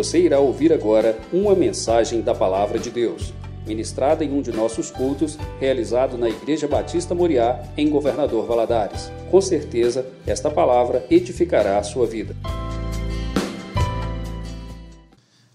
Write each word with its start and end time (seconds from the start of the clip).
Você 0.00 0.18
irá 0.18 0.40
ouvir 0.40 0.72
agora 0.72 1.20
uma 1.30 1.54
mensagem 1.54 2.22
da 2.22 2.34
Palavra 2.34 2.78
de 2.78 2.90
Deus, 2.90 3.34
ministrada 3.66 4.24
em 4.24 4.32
um 4.32 4.40
de 4.40 4.50
nossos 4.50 4.90
cultos, 4.90 5.36
realizado 5.60 6.16
na 6.16 6.26
Igreja 6.26 6.66
Batista 6.66 7.14
Moriá, 7.14 7.62
em 7.76 7.90
Governador 7.90 8.46
Valadares. 8.46 9.12
Com 9.30 9.42
certeza, 9.42 10.10
esta 10.26 10.50
palavra 10.50 11.06
edificará 11.10 11.78
a 11.78 11.82
sua 11.82 12.06
vida. 12.06 12.34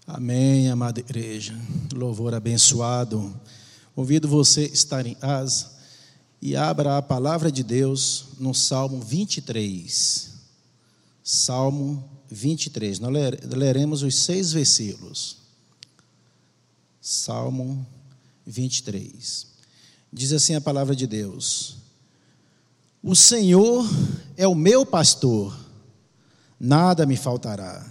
Amém, 0.06 0.70
amada 0.70 1.00
igreja. 1.00 1.52
Louvor 1.92 2.32
abençoado. 2.32 3.34
Convido 3.96 4.28
você 4.28 4.62
estar 4.62 5.04
em 5.06 5.14
casa 5.14 5.72
e 6.40 6.54
abra 6.54 6.96
a 6.96 7.02
palavra 7.02 7.50
de 7.50 7.64
Deus 7.64 8.28
no 8.38 8.54
Salmo 8.54 9.00
23. 9.00 10.30
Salmo 11.24 12.15
23. 12.30 12.98
Nós 12.98 13.12
leremos 13.52 14.02
os 14.02 14.16
seis 14.16 14.52
versículos. 14.52 15.38
Salmo 17.00 17.86
23. 18.46 19.46
Diz 20.12 20.32
assim 20.32 20.54
a 20.54 20.60
palavra 20.60 20.94
de 20.94 21.06
Deus: 21.06 21.76
O 23.02 23.14
Senhor 23.14 23.88
é 24.36 24.46
o 24.46 24.54
meu 24.54 24.84
pastor, 24.84 25.56
nada 26.58 27.06
me 27.06 27.16
faltará. 27.16 27.84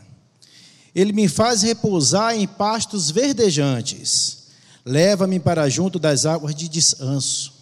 Ele 0.94 1.12
me 1.12 1.28
faz 1.28 1.62
repousar 1.62 2.36
em 2.36 2.48
pastos 2.48 3.12
verdejantes, 3.12 4.48
leva-me 4.86 5.40
para 5.40 5.70
junto 5.70 6.00
das 6.00 6.26
águas 6.26 6.56
de 6.56 6.70
descanso, 6.70 7.54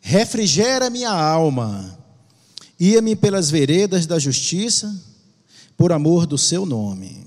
refrigera 0.00 0.90
minha 0.90 1.12
alma, 1.12 1.96
ia-me 2.78 3.14
pelas 3.14 3.50
veredas 3.50 4.04
da 4.04 4.18
justiça 4.18 4.94
por 5.76 5.92
amor 5.92 6.26
do 6.26 6.38
seu 6.38 6.64
nome. 6.64 7.26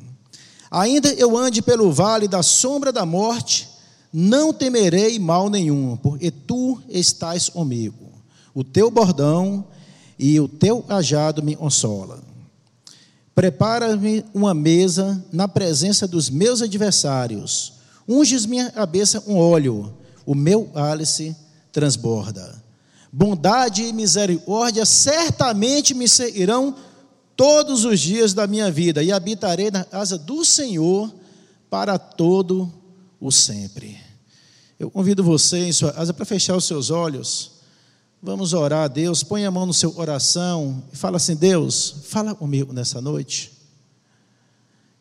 Ainda 0.72 1.12
eu 1.14 1.38
ande 1.38 1.62
pelo 1.62 1.92
vale 1.92 2.28
da 2.28 2.44
sombra 2.44 2.92
da 2.92 3.06
morte, 3.06 3.68
não 4.12 4.54
temerei 4.54 5.20
mal 5.20 5.50
nenhum, 5.50 5.98
porque 5.98 6.32
tu 6.32 6.80
estás 6.90 7.50
comigo. 7.50 8.10
O 8.54 8.64
teu 8.64 8.90
bordão 8.90 9.66
e 10.18 10.40
o 10.40 10.48
teu 10.48 10.84
ajado 10.90 11.42
me 11.42 11.56
consola. 11.56 12.20
Prepara-me 13.34 14.26
uma 14.34 14.54
mesa 14.54 15.24
na 15.32 15.48
presença 15.48 16.08
dos 16.08 16.30
meus 16.30 16.62
adversários. 16.62 17.74
Unges 18.08 18.46
minha 18.46 18.70
cabeça 18.70 19.22
com 19.22 19.38
óleo, 19.38 19.94
o 20.26 20.36
meu 20.36 20.70
álice 20.76 21.36
transborda. 21.72 22.62
Bondade 23.12 23.84
e 23.84 23.94
misericórdia 23.94 24.86
certamente 24.86 25.94
me 25.94 26.08
seguirão 26.08 26.76
todos 27.40 27.86
os 27.86 28.02
dias 28.02 28.34
da 28.34 28.46
minha 28.46 28.70
vida 28.70 29.02
e 29.02 29.14
habitarei 29.14 29.72
na 29.72 29.86
casa 29.86 30.18
do 30.18 30.44
Senhor 30.44 31.10
para 31.70 31.98
todo 31.98 32.70
o 33.18 33.32
sempre. 33.32 33.98
Eu 34.78 34.92
convido 34.92 35.24
você 35.24 35.60
em 35.60 35.72
sua 35.72 35.94
casa 35.94 36.14
para 36.14 36.26
fechar 36.26 36.58
os 36.58 36.66
seus 36.66 36.90
olhos. 36.90 37.52
Vamos 38.22 38.52
orar 38.52 38.84
a 38.84 38.88
Deus. 38.90 39.24
Põe 39.24 39.46
a 39.46 39.52
mão 39.52 39.66
no 39.66 39.74
seu 39.74 39.90
coração 39.94 40.84
e 40.92 40.98
fala 40.98 41.16
assim: 41.16 41.34
Deus, 41.34 41.96
fala 42.10 42.36
comigo 42.36 42.74
nessa 42.74 43.00
noite. 43.00 43.54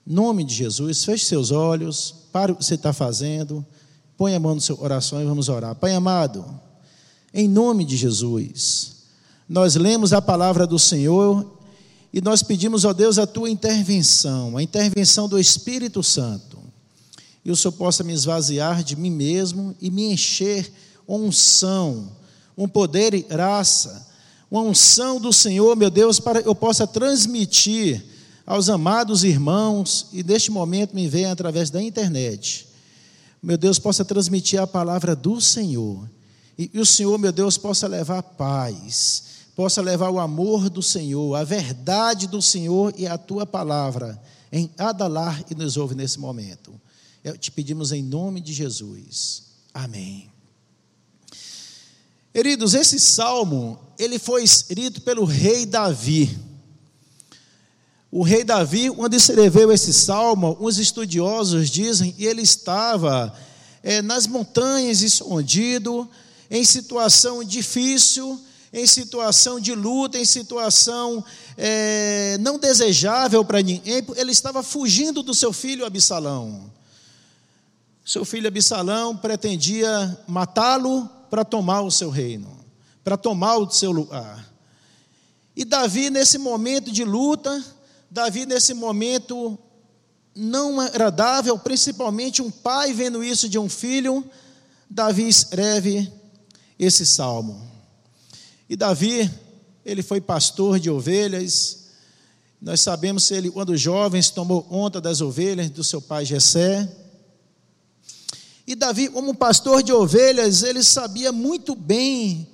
Em 0.07 0.13
nome 0.13 0.45
de 0.45 0.55
Jesus, 0.55 1.05
feche 1.05 1.25
seus 1.25 1.51
olhos, 1.51 2.15
pare 2.31 2.53
o 2.53 2.55
que 2.55 2.65
você 2.65 2.77
está 2.77 2.93
fazendo, 2.93 3.67
põe 4.17 4.37
a 4.37 4.39
mão 4.39 4.55
no 4.55 4.61
seu 4.61 4.77
coração 4.77 5.21
e 5.21 5.25
vamos 5.25 5.49
orar. 5.49 5.75
Pai 5.75 5.93
amado, 5.93 6.49
em 7.35 7.49
nome 7.49 7.85
de 7.85 7.97
Jesus, 7.97 8.93
nós 9.49 9.75
lemos 9.75 10.13
a 10.13 10.23
palavra 10.23 10.69
do 10.69 10.79
Senhor 10.79 11.58
e 12.13 12.21
nós 12.21 12.43
pedimos, 12.43 12.85
ó 12.85 12.93
Deus, 12.93 13.19
a 13.19 13.27
tua 13.27 13.51
intervenção, 13.51 14.57
a 14.57 14.63
intervenção 14.63 15.29
do 15.29 15.39
Espírito 15.39 16.03
Santo. 16.03 16.59
E 17.45 17.51
o 17.51 17.57
Senhor 17.57 17.73
possa 17.73 18.03
me 18.03 18.13
esvaziar 18.13 18.83
de 18.83 18.97
mim 18.97 19.11
mesmo 19.11 19.75
e 19.81 19.91
me 19.91 20.13
encher 20.13 20.71
unção, 21.07 22.13
um 22.57 22.69
poder 22.69 23.15
e 23.15 23.23
graça, 23.23 24.07
uma 24.51 24.63
unção 24.63 25.21
do 25.21 25.33
Senhor, 25.33 25.77
meu 25.77 25.91
Deus, 25.91 26.19
para 26.19 26.43
que 26.43 26.49
eu 26.49 26.55
possa 26.55 26.87
transmitir 26.87 28.05
aos 28.47 28.71
amados 28.71 29.25
irmãos, 29.25 30.07
e 30.13 30.23
neste 30.23 30.51
momento 30.51 30.95
me 30.95 31.07
venha 31.07 31.31
através 31.31 31.69
da 31.69 31.83
internet, 31.83 32.67
meu 33.43 33.59
Deus, 33.59 33.79
possa 33.79 34.05
transmitir 34.05 34.61
a 34.61 34.67
palavra 34.67 35.15
do 35.15 35.39
Senhor, 35.41 36.09
e, 36.59 36.71
e 36.73 36.81
o 36.81 36.87
Senhor, 36.87 37.19
meu 37.19 37.31
Deus, 37.31 37.59
possa 37.59 37.87
levar 37.87 38.23
paz, 38.23 39.28
possa 39.59 39.83
levar 39.83 40.09
o 40.11 40.21
amor 40.21 40.71
do 40.71 40.81
Senhor, 40.81 41.35
a 41.35 41.43
verdade 41.43 42.29
do 42.29 42.41
Senhor 42.41 42.95
e 42.97 43.09
a 43.09 43.19
tua 43.19 43.45
palavra 43.45 44.17
em 44.53 44.71
Adalar 44.79 45.45
e 45.51 45.55
nos 45.57 45.77
ouve 45.77 45.97
nesse 45.97 46.21
momento. 46.21 46.81
Eu 47.25 47.37
te 47.37 47.51
pedimos 47.51 47.91
em 47.91 48.01
nome 48.01 48.41
de 48.41 48.53
Jesus. 48.53 49.43
Amém. 49.75 50.31
Queridos, 52.33 52.73
esse 52.73 53.01
salmo, 53.01 53.81
ele 53.99 54.21
foi 54.21 54.45
escrito 54.45 55.03
pelo 55.03 55.25
rei 55.25 55.67
Davi. 55.67 56.39
O 58.13 58.23
rei 58.23 58.45
Davi, 58.45 58.89
quando 58.93 59.15
escreveu 59.15 59.73
esse 59.73 59.93
salmo, 59.93 60.57
uns 60.61 60.79
estudiosos 60.79 61.69
dizem, 61.69 62.13
que 62.13 62.25
ele 62.25 62.43
estava 62.43 63.37
é, 63.83 64.01
nas 64.03 64.25
montanhas, 64.25 65.03
escondido, 65.03 66.09
em 66.49 66.65
situação 66.65 67.43
difícil, 67.43 68.41
em 68.79 68.87
situação 68.87 69.61
de 69.61 69.75
luta, 69.75 70.19
em 70.19 70.25
situação 70.25 71.25
é, 71.57 72.39
não 72.41 72.59
desejável 72.59 73.45
para 73.45 73.61
ninguém, 73.61 74.05
ele 74.17 74.33
estava 74.33 74.63
fugindo 74.63 75.23
do 75.23 75.35
seu 75.35 75.53
filho 75.53 75.85
Absalão. 75.85 76.71
Seu 78.05 78.25
filho 78.25 78.49
Absalão 78.49 79.17
pretendia 79.17 80.19
matá-lo 80.27 81.09
para 81.29 81.45
tomar 81.45 81.83
o 81.83 81.91
seu 81.91 82.09
reino, 82.09 82.65
para 83.05 83.17
tomar 83.17 83.59
o 83.59 83.71
seu 83.71 83.91
lugar. 83.91 84.49
E 85.55 85.65
Davi, 85.65 86.09
nesse 86.09 86.39
momento 86.39 86.91
de 86.91 87.05
luta, 87.05 87.63
Davi, 88.11 88.47
nesse 88.47 88.73
momento 88.73 89.59
não 90.35 90.81
agradável, 90.81 91.59
principalmente 91.59 92.41
um 92.41 92.51
pai 92.51 92.93
vendo 92.93 93.25
isso 93.25 93.49
de 93.49 93.59
um 93.59 93.69
filho, 93.69 94.25
Davi 94.89 95.29
escreve 95.29 96.11
esse 96.79 97.05
salmo. 97.05 97.68
E 98.69 98.77
Davi, 98.77 99.31
ele 99.85 100.03
foi 100.03 100.21
pastor 100.21 100.79
de 100.79 100.91
ovelhas. 100.91 101.87
Nós 102.61 102.83
sabemos 102.83 103.27
que 103.27 103.35
ele, 103.35 103.51
quando 103.51 103.75
jovens, 103.77 104.29
tomou 104.29 104.63
conta 104.63 105.01
das 105.01 105.23
ovelhas 105.23 105.71
do 105.71 105.83
seu 105.83 106.03
pai 106.03 106.27
Jessé. 106.27 106.87
E 108.67 108.75
Davi, 108.75 109.09
como 109.09 109.35
pastor 109.35 109.83
de 109.83 109.91
ovelhas, 109.93 110.63
ele 110.63 110.83
sabia 110.83 111.33
muito 111.33 111.75
bem 111.75 112.47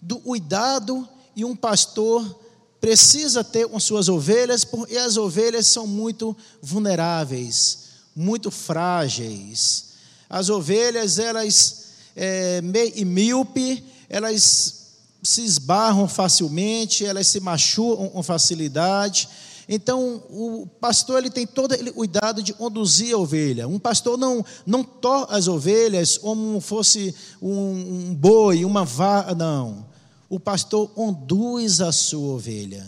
do 0.00 0.18
cuidado 0.18 1.06
e 1.36 1.44
um 1.44 1.54
pastor 1.54 2.38
precisa 2.80 3.44
ter 3.44 3.68
com 3.68 3.78
suas 3.78 4.08
ovelhas, 4.08 4.64
porque 4.64 4.96
as 4.96 5.18
ovelhas 5.18 5.66
são 5.66 5.86
muito 5.86 6.34
vulneráveis, 6.62 7.80
muito 8.16 8.50
frágeis. 8.50 9.90
As 10.30 10.48
ovelhas, 10.48 11.18
elas 11.18 11.88
é, 12.16 12.62
meio 12.62 13.04
míope, 13.04 13.84
elas 14.08 14.79
se 15.22 15.42
esbarram 15.42 16.08
facilmente, 16.08 17.04
elas 17.04 17.26
se 17.26 17.40
machucam 17.40 18.08
com 18.08 18.22
facilidade. 18.22 19.28
Então, 19.68 20.22
o 20.30 20.66
pastor 20.80 21.18
ele 21.18 21.30
tem 21.30 21.46
todo 21.46 21.74
o 21.74 21.92
cuidado 21.92 22.42
de 22.42 22.52
conduzir 22.52 23.14
a 23.14 23.18
ovelha. 23.18 23.68
Um 23.68 23.78
pastor 23.78 24.18
não, 24.18 24.44
não 24.66 24.82
torna 24.82 25.36
as 25.36 25.46
ovelhas 25.46 26.18
como 26.18 26.60
fosse 26.60 27.14
um, 27.40 28.08
um 28.10 28.14
boi, 28.14 28.64
uma 28.64 28.84
vaca, 28.84 29.34
não. 29.34 29.86
O 30.28 30.40
pastor 30.40 30.88
conduz 30.88 31.80
a 31.80 31.92
sua 31.92 32.34
ovelha. 32.34 32.86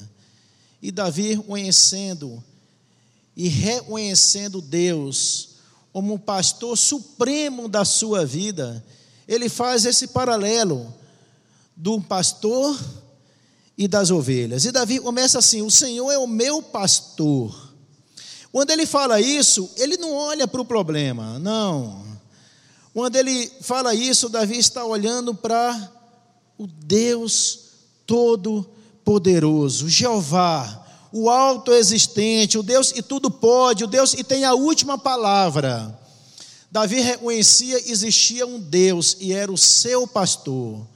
E 0.83 0.91
Davi, 0.91 1.37
conhecendo 1.37 2.43
e 3.37 3.49
reconhecendo 3.49 4.61
Deus 4.61 5.51
como 5.93 6.15
o 6.15 6.19
pastor 6.19 6.77
supremo 6.77 7.69
da 7.69 7.85
sua 7.85 8.27
vida, 8.27 8.85
ele 9.29 9.49
faz 9.49 9.85
esse 9.85 10.09
paralelo 10.09 10.93
do 11.77 12.01
pastor 12.01 12.79
e 13.77 13.89
das 13.89 14.11
ovelhas. 14.11 14.65
E 14.65 14.73
Davi 14.73 14.99
começa 14.99 15.39
assim: 15.39 15.63
O 15.63 15.71
Senhor 15.71 16.11
é 16.11 16.19
o 16.19 16.27
meu 16.27 16.63
pastor. 16.63 17.73
Quando 18.51 18.71
ele 18.71 18.85
fala 18.85 19.21
isso, 19.21 19.71
ele 19.77 19.97
não 19.97 20.13
olha 20.13 20.47
para 20.47 20.61
o 20.61 20.65
problema, 20.65 21.39
não. 21.39 22.05
Quando 22.93 23.17
ele 23.17 23.51
fala 23.63 23.95
isso, 23.95 24.29
Davi 24.29 24.59
está 24.59 24.85
olhando 24.85 25.35
para 25.35 25.91
o 26.59 26.67
Deus 26.67 27.61
Todo-Poderoso, 28.07 29.89
Jeová, 29.89 30.87
o 31.11 31.31
alto 31.31 31.73
existente, 31.73 32.59
o 32.59 32.63
Deus 32.63 32.93
e 32.95 33.01
tudo 33.01 33.31
pode, 33.31 33.85
o 33.85 33.87
Deus 33.87 34.13
e 34.13 34.23
tem 34.23 34.45
a 34.45 34.53
última 34.53 34.99
palavra. 34.99 35.99
Davi 36.71 37.01
reconhecia 37.01 37.91
existia 37.91 38.47
um 38.47 38.59
Deus 38.59 39.17
e 39.21 39.33
era 39.33 39.51
o 39.51 39.59
seu 39.59 40.07
pastor 40.07 40.87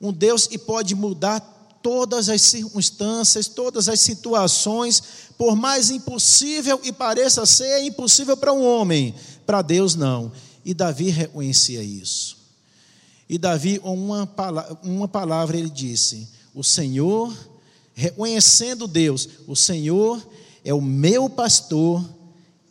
um 0.00 0.12
Deus 0.12 0.46
que 0.46 0.58
pode 0.58 0.94
mudar 0.94 1.40
todas 1.82 2.28
as 2.28 2.42
circunstâncias, 2.42 3.46
todas 3.46 3.88
as 3.88 4.00
situações, 4.00 5.02
por 5.38 5.54
mais 5.54 5.90
impossível 5.90 6.80
e 6.82 6.92
pareça 6.92 7.46
ser, 7.46 7.64
é 7.64 7.84
impossível 7.84 8.36
para 8.36 8.52
um 8.52 8.64
homem, 8.66 9.14
para 9.46 9.62
Deus 9.62 9.94
não. 9.94 10.32
E 10.64 10.74
Davi 10.74 11.10
reconhecia 11.10 11.82
isso. 11.82 12.36
E 13.28 13.38
Davi, 13.38 13.80
uma, 13.84 14.28
uma 14.82 15.08
palavra, 15.08 15.56
ele 15.56 15.70
disse: 15.70 16.28
O 16.54 16.64
Senhor, 16.64 17.32
reconhecendo 17.94 18.88
Deus, 18.88 19.28
o 19.46 19.54
Senhor 19.54 20.20
é 20.64 20.74
o 20.74 20.80
meu 20.80 21.30
pastor 21.30 22.04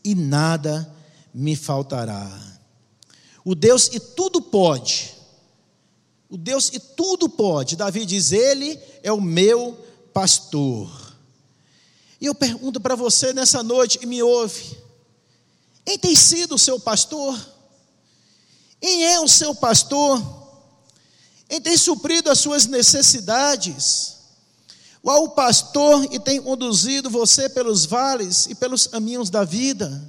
e 0.03 0.13
nada 0.13 0.93
me 1.33 1.55
faltará. 1.55 2.29
O 3.45 3.55
Deus 3.55 3.89
e 3.93 3.99
tudo 3.99 4.41
pode, 4.41 5.14
o 6.35 6.37
Deus 6.37 6.69
e 6.73 6.79
tudo 6.79 7.29
pode. 7.29 7.77
Davi 7.77 8.05
diz: 8.05 8.33
Ele 8.33 8.77
é 9.01 9.11
o 9.11 9.21
meu 9.21 9.79
pastor. 10.13 11.15
E 12.19 12.25
eu 12.25 12.35
pergunto 12.35 12.79
para 12.81 12.93
você 12.93 13.31
nessa 13.31 13.63
noite 13.63 13.99
e 14.01 14.05
me 14.05 14.21
ouve: 14.21 14.77
quem 15.85 15.97
tem 15.97 16.13
sido 16.13 16.55
o 16.55 16.59
seu 16.59 16.77
pastor? 16.77 17.39
Quem 18.81 19.05
é 19.05 19.19
o 19.21 19.29
seu 19.29 19.55
pastor? 19.55 20.21
Quem 21.47 21.61
tem 21.61 21.77
suprido 21.77 22.29
as 22.29 22.39
suas 22.39 22.65
necessidades? 22.65 24.15
Qual 25.01 25.23
o 25.23 25.29
pastor 25.29 26.05
que 26.09 26.19
tem 26.19 26.41
conduzido 26.41 27.09
você 27.09 27.47
pelos 27.47 27.85
vales 27.85 28.47
e 28.47 28.55
pelos 28.55 28.87
caminhos 28.87 29.29
da 29.29 29.45
vida? 29.45 30.03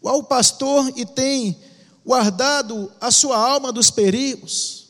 Qual 0.00 0.18
o 0.18 0.24
pastor 0.24 0.90
que 0.90 1.06
tem 1.06 1.56
guardado 2.04 2.90
a 3.00 3.12
sua 3.12 3.36
alma 3.36 3.70
dos 3.70 3.88
perigos? 3.88 4.81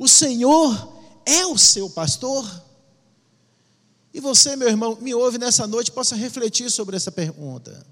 O 0.00 0.08
Senhor 0.08 0.94
é 1.26 1.44
o 1.44 1.58
seu 1.58 1.90
pastor? 1.90 2.50
E 4.14 4.18
você, 4.18 4.56
meu 4.56 4.66
irmão, 4.66 4.96
me 4.98 5.14
ouve 5.14 5.36
nessa 5.36 5.66
noite, 5.66 5.92
possa 5.92 6.16
refletir 6.16 6.70
sobre 6.70 6.96
essa 6.96 7.12
pergunta. 7.12 7.86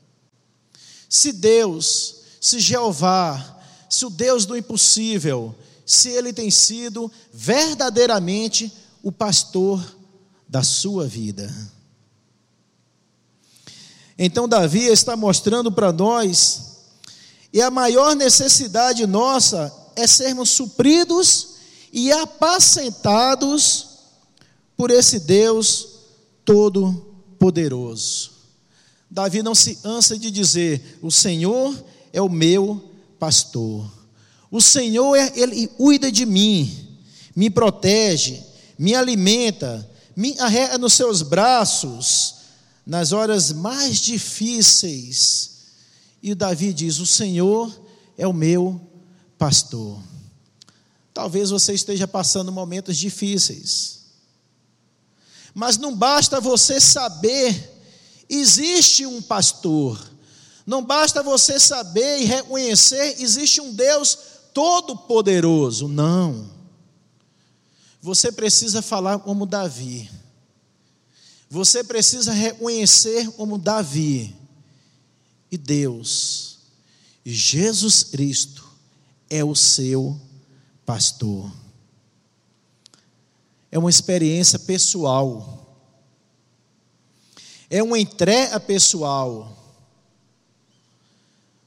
Se 1.06 1.32
Deus, 1.32 2.22
se 2.40 2.60
Jeová, 2.60 3.60
se 3.90 4.06
o 4.06 4.10
Deus 4.10 4.46
do 4.46 4.56
impossível, 4.56 5.54
se 5.84 6.08
Ele 6.08 6.32
tem 6.32 6.50
sido 6.50 7.12
verdadeiramente 7.30 8.72
o 9.02 9.12
pastor 9.12 9.84
da 10.48 10.62
sua 10.62 11.06
vida. 11.06 11.54
Então, 14.18 14.48
Davi 14.48 14.86
está 14.86 15.14
mostrando 15.14 15.70
para 15.70 15.92
nós, 15.92 16.78
e 17.52 17.60
a 17.60 17.70
maior 17.70 18.16
necessidade 18.16 19.06
nossa 19.06 19.70
é 19.94 20.06
sermos 20.06 20.48
supridos 20.48 21.57
e 21.92 22.12
apacentados 22.12 23.88
por 24.76 24.90
esse 24.90 25.20
Deus 25.20 25.88
todo-poderoso. 26.44 28.30
Davi 29.10 29.42
não 29.42 29.54
se 29.54 29.78
ansa 29.84 30.18
de 30.18 30.30
dizer: 30.30 30.98
O 31.02 31.10
Senhor 31.10 31.74
é 32.12 32.20
o 32.20 32.28
meu 32.28 32.92
pastor. 33.18 33.90
O 34.50 34.60
Senhor, 34.60 35.16
é, 35.16 35.32
Ele 35.34 35.66
cuida 35.66 36.10
de 36.10 36.24
mim, 36.24 36.98
me 37.34 37.50
protege, 37.50 38.42
me 38.78 38.94
alimenta, 38.94 39.88
me 40.16 40.38
arrega 40.38 40.78
nos 40.78 40.94
seus 40.94 41.22
braços, 41.22 42.36
nas 42.86 43.12
horas 43.12 43.52
mais 43.52 43.98
difíceis. 43.98 45.58
E 46.22 46.34
Davi 46.34 46.72
diz: 46.72 46.98
O 46.98 47.06
Senhor 47.06 47.72
é 48.16 48.26
o 48.26 48.32
meu 48.32 48.80
pastor. 49.38 50.07
Talvez 51.18 51.50
você 51.50 51.72
esteja 51.72 52.06
passando 52.06 52.52
momentos 52.52 52.96
difíceis. 52.96 54.02
Mas 55.52 55.76
não 55.76 55.92
basta 55.92 56.40
você 56.40 56.80
saber, 56.80 57.76
existe 58.28 59.04
um 59.04 59.20
pastor. 59.20 60.00
Não 60.64 60.80
basta 60.80 61.20
você 61.20 61.58
saber 61.58 62.20
e 62.20 62.24
reconhecer, 62.24 63.20
existe 63.20 63.60
um 63.60 63.74
Deus 63.74 64.16
todo-poderoso. 64.54 65.88
Não. 65.88 66.48
Você 68.00 68.30
precisa 68.30 68.80
falar 68.80 69.18
como 69.18 69.44
Davi. 69.44 70.08
Você 71.50 71.82
precisa 71.82 72.30
reconhecer 72.30 73.28
como 73.32 73.58
Davi. 73.58 74.36
E 75.50 75.58
Deus, 75.58 76.58
Jesus 77.24 78.04
Cristo, 78.04 78.68
é 79.28 79.42
o 79.42 79.56
seu 79.56 80.27
pastor. 80.88 81.52
É 83.70 83.78
uma 83.78 83.90
experiência 83.90 84.58
pessoal. 84.58 85.66
É 87.68 87.82
uma 87.82 87.98
entrega 87.98 88.58
pessoal. 88.58 89.54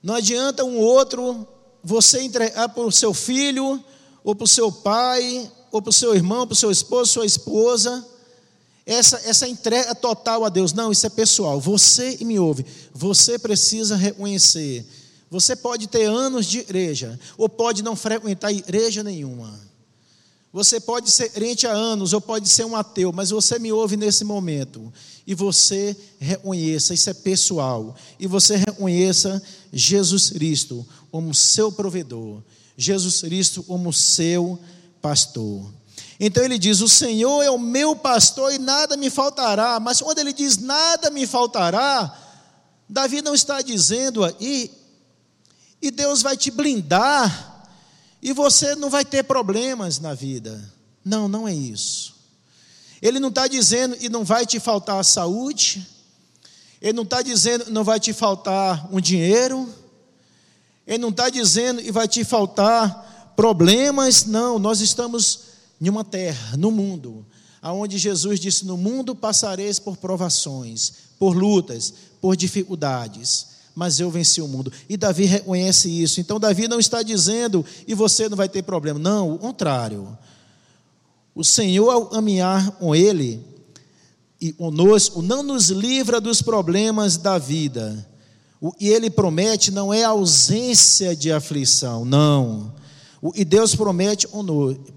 Não 0.02 0.16
adianta 0.16 0.66
um 0.66 0.80
outro 0.80 1.48
você 1.84 2.24
entregar 2.24 2.70
para 2.70 2.82
o 2.82 2.92
seu 2.92 3.14
filho, 3.14 3.84
ou 4.24 4.34
para 4.34 4.46
o 4.46 4.48
seu 4.48 4.72
pai, 4.72 5.52
ou 5.72 5.84
para 5.84 5.92
o 5.92 5.94
seu 5.94 6.16
irmão, 6.16 6.48
para 6.48 6.54
o 6.54 6.58
seu 6.58 6.72
esposo, 6.72 7.12
sua 7.12 7.26
esposa, 7.28 8.04
essa, 8.88 9.18
essa 9.18 9.48
entrega 9.48 9.94
total 9.94 10.44
a 10.46 10.50
Deus. 10.50 10.74
Não, 10.74 10.92
isso 10.92 11.06
é 11.06 11.12
pessoal. 11.12 11.60
Você 11.60 12.18
me 12.22 12.40
ouve, 12.40 12.66
você 12.92 13.38
precisa 13.38 13.96
reconhecer 13.96 14.84
você 15.32 15.56
pode 15.56 15.88
ter 15.88 16.04
anos 16.04 16.46
de 16.46 16.60
igreja, 16.60 17.18
ou 17.38 17.48
pode 17.48 17.82
não 17.82 17.96
frequentar 17.96 18.52
igreja 18.52 19.02
nenhuma. 19.02 19.58
Você 20.52 20.78
pode 20.78 21.10
ser 21.10 21.30
crente 21.30 21.66
há 21.66 21.72
anos, 21.72 22.12
ou 22.12 22.20
pode 22.20 22.50
ser 22.50 22.66
um 22.66 22.76
ateu, 22.76 23.14
mas 23.14 23.30
você 23.30 23.58
me 23.58 23.72
ouve 23.72 23.96
nesse 23.96 24.26
momento. 24.26 24.92
E 25.26 25.34
você 25.34 25.96
reconheça, 26.20 26.94
isso 26.94 27.10
é 27.10 27.14
pessoal. 27.14 27.96
E 28.20 28.28
você 28.28 28.58
reconheça 28.58 29.42
Jesus 29.72 30.32
Cristo 30.32 30.86
como 31.10 31.34
seu 31.34 31.72
provedor, 31.72 32.44
Jesus 32.76 33.22
Cristo 33.22 33.64
como 33.64 33.94
seu 33.94 34.60
pastor. 35.02 35.72
Então 36.20 36.44
ele 36.44 36.60
diz: 36.60 36.82
O 36.82 36.90
Senhor 36.90 37.42
é 37.42 37.50
o 37.50 37.58
meu 37.58 37.96
pastor 37.96 38.54
e 38.54 38.60
nada 38.60 38.98
me 38.98 39.10
faltará. 39.10 39.80
Mas 39.80 40.02
quando 40.02 40.20
ele 40.20 40.34
diz 40.34 40.58
nada 40.58 41.10
me 41.10 41.26
faltará, 41.26 42.14
Davi 42.90 43.22
não 43.22 43.34
está 43.34 43.62
dizendo 43.62 44.26
aí 44.26 44.81
e 45.82 45.90
Deus 45.90 46.22
vai 46.22 46.38
te 46.38 46.52
blindar, 46.52 47.68
e 48.22 48.34
você 48.34 48.76
não 48.76 48.90
vai 48.90 49.04
ter 49.04 49.24
problemas 49.24 50.00
na 50.00 50.14
vida. 50.14 50.62
Não, 51.04 51.28
não 51.28 51.48
é 51.48 51.54
isso. 51.54 52.16
Ele 53.02 53.20
não 53.20 53.30
está 53.30 53.48
dizendo 53.48 53.98
e 54.00 54.08
não 54.08 54.24
vai 54.24 54.46
te 54.46 54.60
faltar 54.60 55.00
a 55.00 55.04
saúde, 55.04 55.88
ele 56.80 56.94
não 56.94 57.04
está 57.04 57.22
dizendo 57.24 57.72
não 57.72 57.84
vai 57.84 58.00
te 58.00 58.14
faltar 58.14 58.88
um 58.94 59.02
dinheiro, 59.02 59.68
ele 60.86 61.00
não 61.00 61.10
está 61.10 61.30
dizendo 61.30 61.82
e 61.82 61.90
vai 61.90 62.08
te 62.08 62.24
faltar 62.24 63.34
problemas, 63.36 64.26
não, 64.26 64.60
nós 64.60 64.82
estamos 64.82 65.42
em 65.80 65.90
uma 65.90 66.04
terra, 66.04 66.56
no 66.58 66.70
mundo, 66.70 67.26
aonde 67.60 67.98
Jesus 67.98 68.40
disse: 68.40 68.66
No 68.66 68.78
mundo 68.78 69.16
passareis 69.16 69.80
por 69.80 69.98
provações, 69.98 70.94
por 71.18 71.36
lutas, 71.36 71.92
por 72.20 72.36
dificuldades 72.36 73.51
mas 73.76 74.00
eu 74.00 74.10
venci 74.12 74.42
o 74.42 74.48
mundo. 74.48 74.72
E 74.90 74.98
Davi 74.98 75.26
reconhece 75.26 75.90
isso. 75.90 76.20
Então 76.20 76.40
Davi 76.40 76.68
não 76.68 76.80
está 76.80 77.02
dizendo 77.02 77.66
e 77.88 77.94
você 77.94 78.28
não 78.28 78.38
vai 78.38 78.50
ter 78.50 78.64
problema. 78.64 79.00
Não, 79.00 79.34
o 79.34 79.38
contrário. 79.38 80.18
O 81.34 81.44
Senhor, 81.44 81.90
ao 81.90 82.06
caminhar 82.08 82.72
com 82.72 82.96
Ele 82.96 83.42
e 84.40 84.52
conosco, 84.52 85.22
não 85.22 85.42
nos 85.42 85.70
livra 85.70 86.20
dos 86.20 86.42
problemas 86.42 87.16
da 87.16 87.38
vida. 87.38 88.08
O 88.60 88.72
que 88.72 88.88
Ele 88.88 89.10
promete 89.10 89.72
não 89.72 89.94
é 89.94 90.04
ausência 90.04 91.16
de 91.16 91.32
aflição, 91.32 92.04
não. 92.04 92.74
O 93.22 93.32
que 93.32 93.46
Deus 93.46 93.76
promete 93.76 94.28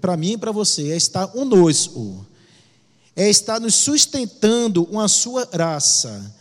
para 0.01 0.17
mim 0.17 0.33
e 0.33 0.37
para 0.37 0.51
você 0.51 0.91
é 0.91 0.97
estar 0.97 1.27
conosco, 1.27 2.25
é 3.15 3.29
estar 3.29 3.59
nos 3.59 3.75
sustentando 3.75 4.85
com 4.85 4.99
a 4.99 5.07
Sua 5.07 5.45
graça 5.45 6.35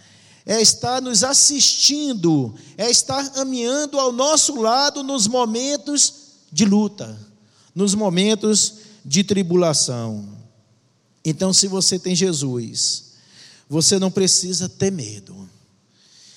é 0.47 0.61
estar 0.61 1.01
nos 1.01 1.25
assistindo, 1.25 2.55
é 2.77 2.91
estar 2.91 3.31
caminhando 3.31 3.99
ao 3.99 4.13
nosso 4.13 4.61
lado 4.61 5.03
nos 5.03 5.27
momentos 5.27 6.15
de 6.53 6.65
luta, 6.65 7.19
nos 7.75 7.95
momentos 7.95 8.75
de 9.05 9.25
tribulação. 9.25 10.29
Então, 11.25 11.53
se 11.53 11.67
você 11.67 11.99
tem 11.99 12.15
Jesus, 12.15 13.15
você 13.69 13.99
não 13.99 14.11
precisa 14.11 14.69
ter 14.69 14.93
medo. 14.93 15.49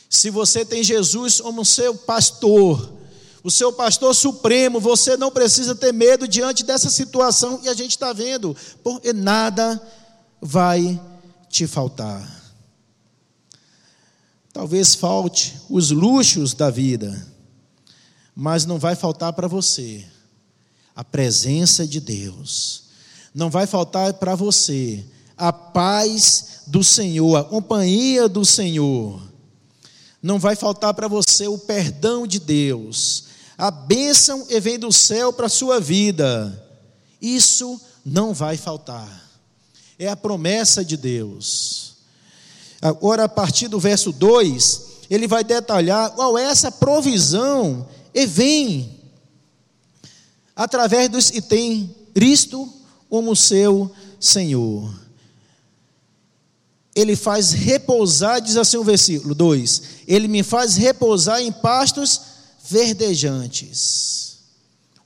Se 0.09 0.29
você 0.29 0.63
tem 0.63 0.81
Jesus 0.81 1.41
como 1.41 1.65
seu 1.65 1.93
pastor, 1.93 2.93
o 3.43 3.51
seu 3.51 3.73
pastor 3.73 4.15
supremo, 4.15 4.79
você 4.79 5.17
não 5.17 5.29
precisa 5.29 5.75
ter 5.75 5.93
medo 5.93 6.27
diante 6.27 6.63
dessa 6.63 6.89
situação 6.89 7.57
que 7.57 7.67
a 7.67 7.73
gente 7.73 7.91
está 7.91 8.13
vendo, 8.13 8.55
porque 8.81 9.11
nada 9.11 9.81
vai 10.41 10.99
te 11.49 11.67
faltar. 11.67 12.36
Talvez 14.57 14.95
falte 14.95 15.53
os 15.69 15.91
luxos 15.91 16.55
da 16.55 16.71
vida, 16.71 17.27
mas 18.35 18.65
não 18.65 18.79
vai 18.79 18.95
faltar 18.95 19.31
para 19.33 19.47
você 19.47 20.03
a 20.95 21.03
presença 21.03 21.85
de 21.85 21.99
Deus. 21.99 22.85
não 23.35 23.51
vai 23.51 23.67
faltar 23.67 24.15
para 24.15 24.33
você 24.33 25.05
a 25.37 25.53
paz 25.53 26.61
do 26.65 26.83
Senhor, 26.83 27.35
a 27.35 27.43
companhia 27.43 28.27
do 28.27 28.43
Senhor. 28.43 29.21
Não 30.23 30.39
vai 30.39 30.55
faltar 30.55 30.91
para 30.95 31.07
você 31.07 31.47
o 31.47 31.59
perdão 31.59 32.25
de 32.25 32.39
Deus. 32.39 33.25
A 33.55 33.69
bênção 33.69 34.43
que 34.43 34.59
vem 34.59 34.79
do 34.79 34.91
céu 34.91 35.31
para 35.31 35.45
a 35.45 35.49
sua 35.49 35.79
vida. 35.79 36.67
Isso 37.21 37.79
não 38.03 38.33
vai 38.33 38.57
faltar. 38.57 39.29
É 39.99 40.07
a 40.07 40.15
promessa 40.15 40.83
de 40.83 40.97
Deus. 40.97 41.86
Agora, 42.81 43.23
a 43.23 43.29
partir 43.29 43.67
do 43.67 43.79
verso 43.79 44.11
2, 44.11 44.87
ele 45.09 45.27
vai 45.27 45.43
detalhar 45.43 46.11
qual 46.11 46.37
é 46.37 46.43
essa 46.43 46.71
provisão 46.71 47.87
e 48.13 48.25
vem 48.25 48.99
através 50.55 51.09
dos 51.09 51.29
que 51.29 51.41
tem 51.41 51.95
Cristo 52.13 52.71
como 53.09 53.35
seu 53.35 53.91
Senhor. 54.19 54.93
Ele 56.95 57.15
faz 57.15 57.51
repousar, 57.51 58.41
diz 58.41 58.57
assim 58.57 58.77
o 58.77 58.83
versículo 58.83 59.35
2: 59.35 59.81
Ele 60.07 60.27
me 60.27 60.41
faz 60.41 60.75
repousar 60.75 61.41
em 61.41 61.51
pastos 61.51 62.21
verdejantes. 62.67 64.39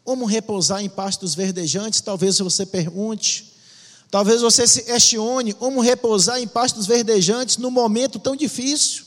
Como 0.03 0.25
repousar 0.25 0.81
em 0.81 0.89
pastos 0.89 1.35
verdejantes? 1.35 2.01
Talvez 2.01 2.39
você 2.39 2.65
pergunte. 2.65 3.50
Talvez 4.11 4.41
você 4.41 4.67
se 4.67 4.83
questione 4.83 5.53
como 5.53 5.79
repousar 5.79 6.37
em 6.41 6.47
pastos 6.47 6.85
verdejantes 6.85 7.55
num 7.55 7.71
momento 7.71 8.19
tão 8.19 8.35
difícil. 8.35 9.05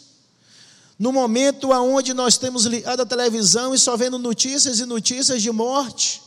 No 0.99 1.13
momento 1.13 1.73
onde 1.73 2.15
nós 2.15 2.39
temos 2.39 2.65
ligado 2.65 3.03
a 3.03 3.07
televisão 3.07 3.75
e 3.75 3.79
só 3.79 3.99
vendo 3.99 4.19
notícias 4.19 4.81
e 4.81 4.87
notícias 4.87 5.43
de 5.43 5.51
morte. 5.51 6.23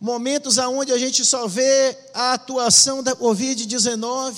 Momentos 0.00 0.58
onde 0.58 0.90
a 0.92 0.98
gente 0.98 1.24
só 1.24 1.46
vê 1.46 1.96
a 2.12 2.32
atuação 2.32 3.04
da 3.04 3.14
Covid-19 3.14 4.34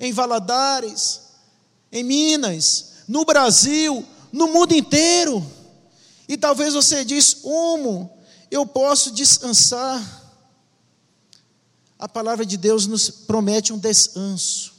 em 0.00 0.12
Valadares, 0.12 1.20
em 1.92 2.02
Minas, 2.02 3.04
no 3.06 3.24
Brasil, 3.24 4.04
no 4.32 4.48
mundo 4.48 4.74
inteiro. 4.74 5.46
E 6.26 6.36
talvez 6.36 6.74
você 6.74 7.04
diz: 7.04 7.34
como 7.34 8.10
eu 8.50 8.66
posso 8.66 9.12
descansar? 9.12 10.21
A 12.02 12.08
palavra 12.08 12.44
de 12.44 12.56
Deus 12.56 12.88
nos 12.88 13.08
promete 13.08 13.72
um 13.72 13.78
descanso. 13.78 14.72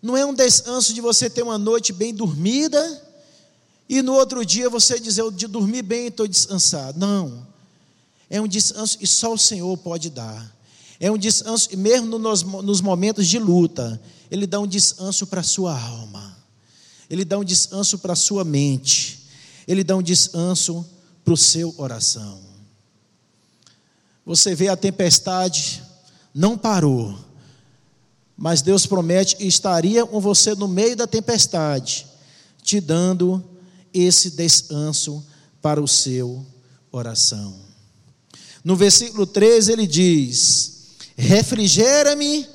Não 0.00 0.16
é 0.16 0.24
um 0.24 0.32
descanso 0.32 0.94
de 0.94 1.02
você 1.02 1.28
ter 1.28 1.42
uma 1.42 1.58
noite 1.58 1.92
bem 1.92 2.14
dormida 2.14 3.06
e 3.86 4.00
no 4.00 4.14
outro 4.14 4.42
dia 4.42 4.70
você 4.70 4.98
dizer, 4.98 5.20
eu 5.20 5.30
de 5.30 5.46
dormir 5.46 5.82
bem 5.82 6.06
estou 6.06 6.26
descansado. 6.26 6.98
Não. 6.98 7.46
É 8.30 8.40
um 8.40 8.48
descanso 8.48 8.96
que 8.96 9.06
só 9.06 9.34
o 9.34 9.38
Senhor 9.38 9.76
pode 9.76 10.08
dar. 10.08 10.50
É 10.98 11.10
um 11.10 11.18
descanso, 11.18 11.76
mesmo 11.76 12.18
nos, 12.18 12.42
nos 12.42 12.80
momentos 12.80 13.28
de 13.28 13.38
luta, 13.38 14.00
Ele 14.30 14.46
dá 14.46 14.58
um 14.60 14.66
descanso 14.66 15.26
para 15.26 15.42
a 15.42 15.44
sua 15.44 15.78
alma. 15.78 16.38
Ele 17.10 17.22
dá 17.22 17.36
um 17.36 17.44
descanso 17.44 17.98
para 17.98 18.14
a 18.14 18.16
sua 18.16 18.44
mente. 18.44 19.26
Ele 19.66 19.84
dá 19.84 19.94
um 19.94 20.02
descanso 20.02 20.86
para 21.22 21.34
o 21.34 21.36
seu 21.36 21.74
oração. 21.76 22.40
Você 24.24 24.54
vê 24.54 24.68
a 24.68 24.76
tempestade, 24.76 25.86
não 26.38 26.56
parou. 26.56 27.18
Mas 28.36 28.62
Deus 28.62 28.86
promete 28.86 29.36
estaria 29.44 30.06
com 30.06 30.20
você 30.20 30.54
no 30.54 30.68
meio 30.68 30.94
da 30.94 31.06
tempestade, 31.06 32.06
te 32.62 32.80
dando 32.80 33.44
esse 33.92 34.30
descanso 34.30 35.26
para 35.60 35.82
o 35.82 35.88
seu 35.88 36.46
oração. 36.92 37.56
No 38.62 38.76
versículo 38.76 39.26
13 39.26 39.72
ele 39.72 39.86
diz: 39.88 40.94
Refrigera-me 41.16 42.46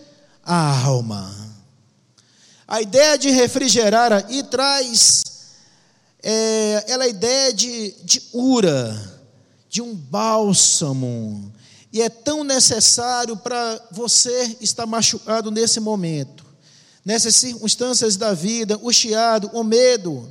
a 0.41 0.85
alma. 0.85 1.35
A 2.65 2.81
ideia 2.81 3.17
de 3.17 3.29
refrigerar 3.31 4.13
aí 4.13 4.43
traz 4.43 5.23
é, 6.23 6.85
ela 6.87 7.03
a 7.03 7.09
ideia 7.09 7.53
de, 7.53 7.91
de 8.01 8.21
ura, 8.31 9.21
de 9.69 9.81
um 9.81 9.93
bálsamo, 9.93 11.51
e 11.93 12.01
é 12.01 12.09
tão 12.09 12.43
necessário 12.43 13.37
para 13.37 13.79
você 13.91 14.57
estar 14.59 14.87
machucado 14.87 15.51
nesse 15.51 15.79
momento, 15.79 16.43
nessas 17.05 17.35
circunstâncias 17.35 18.17
da 18.17 18.33
vida, 18.33 18.79
o 18.81 18.91
chiado, 18.91 19.51
o 19.53 19.63
medo. 19.63 20.27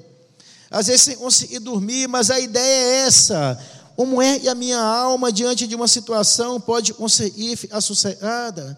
Às 0.68 0.88
vezes 0.88 1.02
sem 1.02 1.16
conseguir 1.16 1.60
dormir, 1.60 2.08
mas 2.08 2.32
a 2.32 2.40
ideia 2.40 2.64
é 2.64 3.06
essa. 3.06 3.64
Como 3.94 4.20
é 4.20 4.40
que 4.40 4.48
a 4.48 4.56
minha 4.56 4.80
alma, 4.80 5.30
diante 5.30 5.68
de 5.68 5.76
uma 5.76 5.86
situação, 5.86 6.60
pode 6.60 6.92
conseguir 6.94 7.54
ficar 7.54 7.80
sossegada, 7.80 8.76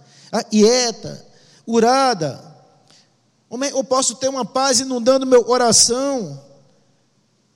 quieta, 0.50 1.26
urada? 1.66 2.38
Como 3.48 3.64
é 3.64 3.70
que 3.70 3.76
eu 3.76 3.84
posso 3.84 4.16
ter 4.16 4.28
uma 4.28 4.44
paz 4.44 4.80
inundando 4.80 5.24
meu 5.24 5.42
coração? 5.42 6.38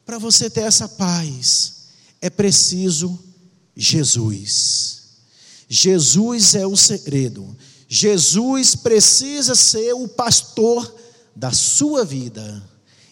Para 0.07 0.17
você 0.17 0.49
ter 0.49 0.63
essa 0.63 0.89
paz, 0.89 1.89
é 2.23 2.31
preciso 2.31 3.19
Jesus. 3.77 4.98
Jesus 5.69 6.55
é 6.55 6.67
o 6.67 6.77
segredo. 6.77 7.57
Jesus 7.89 8.75
precisa 8.75 9.55
ser 9.55 9.93
o 9.93 10.09
pastor 10.09 10.95
da 11.35 11.53
sua 11.53 12.05
vida, 12.05 12.63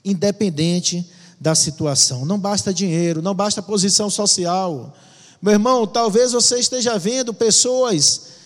independente 0.04 1.08
da 1.40 1.54
situação. 1.54 2.24
Não 2.24 2.38
basta 2.38 2.72
dinheiro, 2.72 3.22
não 3.22 3.34
basta 3.34 3.62
posição 3.62 4.08
social. 4.08 4.94
Meu 5.40 5.52
irmão, 5.52 5.86
talvez 5.86 6.32
você 6.32 6.58
esteja 6.58 6.98
vendo 6.98 7.34
pessoas 7.34 8.36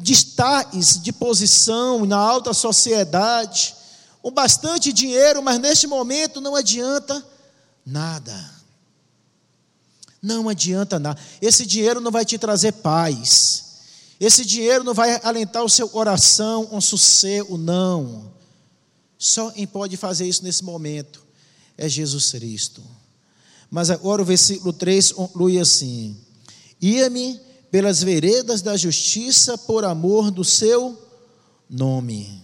destaques 0.00 1.00
de 1.00 1.12
posição 1.12 2.06
na 2.06 2.16
alta 2.16 2.54
sociedade, 2.54 3.74
com 4.22 4.30
bastante 4.30 4.92
dinheiro, 4.92 5.42
mas 5.42 5.58
neste 5.58 5.86
momento 5.86 6.40
não 6.40 6.56
adianta 6.56 7.22
nada. 7.84 8.59
Não 10.22 10.48
adianta 10.48 10.98
nada. 10.98 11.20
Esse 11.40 11.64
dinheiro 11.64 12.00
não 12.00 12.10
vai 12.10 12.24
te 12.24 12.36
trazer 12.36 12.72
paz. 12.72 13.70
Esse 14.20 14.44
dinheiro 14.44 14.84
não 14.84 14.92
vai 14.92 15.18
alentar 15.22 15.64
o 15.64 15.68
seu 15.68 15.88
coração 15.88 16.68
um 16.70 16.80
sossego, 16.80 17.56
não. 17.56 18.30
Só 19.18 19.50
quem 19.50 19.66
pode 19.66 19.96
fazer 19.96 20.26
isso 20.26 20.44
nesse 20.44 20.62
momento 20.62 21.24
é 21.76 21.88
Jesus 21.88 22.30
Cristo. 22.32 22.82
Mas 23.70 23.88
agora 23.88 24.20
o 24.20 24.24
versículo 24.24 24.72
3 24.72 25.12
conclui 25.12 25.58
assim: 25.58 26.16
Ia-me 26.80 27.40
pelas 27.70 28.02
veredas 28.02 28.60
da 28.60 28.76
justiça 28.76 29.56
por 29.56 29.84
amor 29.84 30.30
do 30.30 30.44
seu 30.44 31.00
nome. 31.68 32.42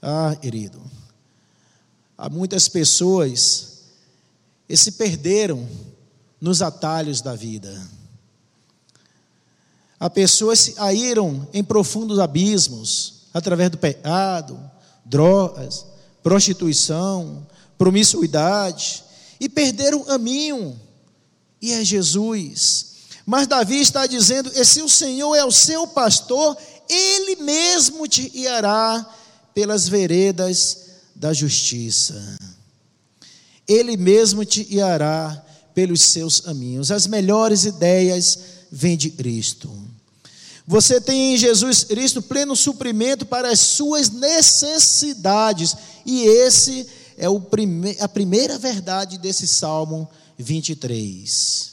Ah, 0.00 0.36
querido, 0.36 0.80
há 2.16 2.28
muitas 2.28 2.68
pessoas 2.68 3.78
que 4.68 4.76
se 4.76 4.92
perderam 4.92 5.66
nos 6.40 6.62
atalhos 6.62 7.20
da 7.20 7.34
vida. 7.34 7.74
Há 9.98 10.10
pessoas 10.10 10.58
se 10.60 10.72
caíram 10.72 11.48
em 11.52 11.64
profundos 11.64 12.18
abismos 12.18 13.22
através 13.32 13.70
do 13.70 13.78
pecado, 13.78 14.58
drogas, 15.04 15.86
prostituição, 16.22 17.46
promiscuidade 17.78 19.04
e 19.40 19.48
perderam 19.48 20.00
o 20.00 20.04
caminho. 20.04 20.78
E 21.60 21.72
é 21.72 21.84
Jesus. 21.84 22.96
Mas 23.24 23.46
Davi 23.46 23.80
está 23.80 24.06
dizendo: 24.06 24.50
e 24.54 24.64
se 24.64 24.82
o 24.82 24.88
Senhor 24.88 25.34
é 25.34 25.44
o 25.44 25.50
seu 25.50 25.86
pastor, 25.86 26.56
ele 26.88 27.36
mesmo 27.36 28.06
te 28.06 28.28
guiará 28.28 29.04
pelas 29.54 29.88
veredas 29.88 30.86
da 31.14 31.32
justiça. 31.32 32.36
Ele 33.66 33.96
mesmo 33.96 34.44
te 34.44 34.62
guiará 34.62 35.44
pelos 35.76 36.00
seus 36.00 36.40
caminhos. 36.40 36.90
As 36.90 37.06
melhores 37.06 37.66
ideias 37.66 38.38
vêm 38.72 38.96
de 38.96 39.10
Cristo. 39.10 39.70
Você 40.66 40.98
tem 40.98 41.34
em 41.34 41.36
Jesus 41.36 41.84
Cristo 41.84 42.22
pleno 42.22 42.56
suprimento 42.56 43.26
para 43.26 43.50
as 43.50 43.60
suas 43.60 44.08
necessidades. 44.08 45.76
E 46.06 46.22
esse 46.22 46.86
é 47.18 47.26
prime 47.38 47.94
a 48.00 48.08
primeira 48.08 48.58
verdade 48.58 49.18
desse 49.18 49.46
Salmo 49.46 50.08
23. 50.38 51.72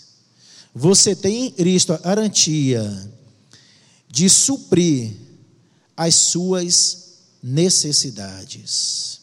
Você 0.75 1.15
tem 1.15 1.45
em 1.45 1.51
Cristo 1.51 1.93
a 1.93 1.98
garantia 1.98 3.10
de 4.10 4.29
suprir 4.29 5.13
as 5.95 6.13
suas 6.15 7.03
necessidades. 7.41 9.22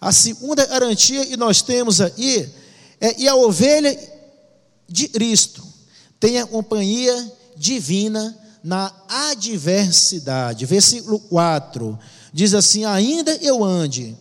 A 0.00 0.12
segunda 0.12 0.64
garantia 0.64 1.26
que 1.26 1.36
nós 1.36 1.60
temos 1.60 2.00
aí 2.00 2.59
é, 3.00 3.18
e 3.20 3.28
a 3.28 3.34
ovelha 3.34 3.98
de 4.88 5.08
Cristo 5.08 5.64
tem 6.18 6.38
a 6.38 6.46
companhia 6.46 7.32
divina 7.56 8.36
na 8.62 8.92
adversidade. 9.08 10.66
Versículo 10.66 11.18
4 11.18 11.98
diz 12.32 12.52
assim: 12.54 12.84
Ainda 12.84 13.34
eu 13.36 13.64
ande 13.64 14.16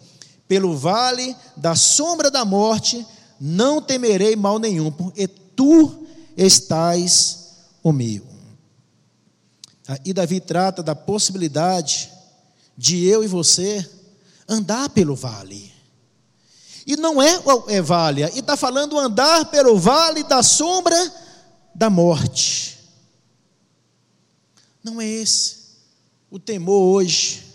pelo 0.47 0.75
vale 0.75 1.35
da 1.55 1.75
sombra 1.75 2.31
da 2.31 2.45
morte, 2.45 3.05
não 3.39 3.81
temerei 3.81 4.35
mal 4.35 4.57
nenhum, 4.57 4.91
porque 4.91 5.27
tu 5.27 6.07
estás 6.35 7.49
o 7.83 7.91
meu. 7.91 8.23
E 10.05 10.13
Davi 10.13 10.39
trata 10.39 10.83
da 10.83 10.95
possibilidade 10.95 12.11
de 12.77 13.05
eu 13.05 13.23
e 13.23 13.27
você 13.27 13.87
andar 14.47 14.89
pelo 14.89 15.15
vale. 15.15 15.68
E 16.89 16.97
não 16.97 17.21
é, 17.21 17.39
é 17.67 17.83
vale, 17.83 18.23
e 18.23 18.39
está 18.39 18.57
falando 18.57 18.97
andar 18.97 19.45
pelo 19.51 19.77
vale 19.77 20.23
da 20.23 20.41
sombra 20.41 20.97
da 21.75 21.87
morte. 21.87 22.79
Não 24.83 24.99
é 24.99 25.05
esse 25.05 25.57
o 26.31 26.39
temor 26.39 26.81
hoje 26.81 27.45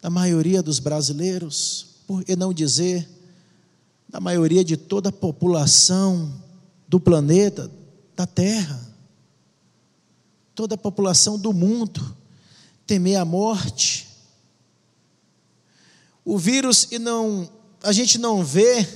da 0.00 0.08
maioria 0.08 0.62
dos 0.62 0.78
brasileiros, 0.78 1.86
por 2.06 2.22
que 2.22 2.36
não 2.36 2.54
dizer 2.54 3.08
da 4.08 4.20
maioria 4.20 4.64
de 4.64 4.76
toda 4.76 5.08
a 5.08 5.12
população 5.12 6.32
do 6.86 7.00
planeta, 7.00 7.68
da 8.14 8.24
Terra, 8.24 8.88
toda 10.54 10.76
a 10.76 10.78
população 10.78 11.36
do 11.36 11.52
mundo, 11.52 12.16
temer 12.86 13.16
a 13.16 13.24
morte. 13.24 14.06
O 16.24 16.38
vírus 16.38 16.86
e 16.92 17.00
não 17.00 17.50
a 17.84 17.92
gente 17.92 18.18
não 18.18 18.42
vê, 18.42 18.86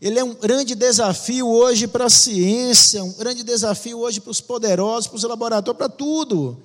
ele 0.00 0.18
é 0.18 0.24
um 0.24 0.34
grande 0.34 0.74
desafio 0.74 1.48
hoje 1.48 1.86
para 1.86 2.04
a 2.04 2.10
ciência, 2.10 3.02
um 3.02 3.12
grande 3.12 3.42
desafio 3.42 3.98
hoje 3.98 4.20
para 4.20 4.30
os 4.30 4.42
poderosos, 4.42 5.08
para 5.08 5.16
os 5.16 5.22
laboratórios, 5.24 5.78
para 5.78 5.88
tudo. 5.88 6.62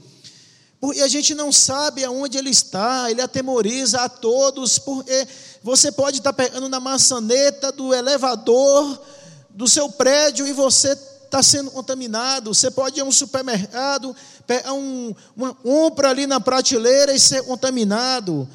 Porque 0.82 1.00
a 1.00 1.08
gente 1.08 1.34
não 1.34 1.52
sabe 1.52 2.04
aonde 2.04 2.38
ele 2.38 2.50
está, 2.50 3.10
ele 3.10 3.22
atemoriza 3.22 4.02
a 4.02 4.10
todos, 4.10 4.78
porque 4.78 5.28
você 5.64 5.92
pode 5.92 6.18
estar 6.18 6.34
pegando 6.34 6.68
na 6.68 6.80
maçaneta 6.80 7.72
do 7.72 7.94
elevador 7.94 9.02
do 9.50 9.68
seu 9.68 9.90
prédio 9.90 10.46
e 10.46 10.52
você 10.52 10.92
está 11.24 11.42
sendo 11.42 11.72
contaminado. 11.72 12.54
Você 12.54 12.70
pode 12.70 13.00
ir 13.00 13.02
a 13.02 13.06
um 13.06 13.12
supermercado, 13.12 14.14
pegar 14.46 14.74
um, 14.74 15.16
uma 15.38 15.54
compra 15.54 16.10
ali 16.10 16.28
na 16.28 16.42
prateleira 16.42 17.14
e 17.14 17.20
ser 17.20 17.44
contaminado. 17.44 18.48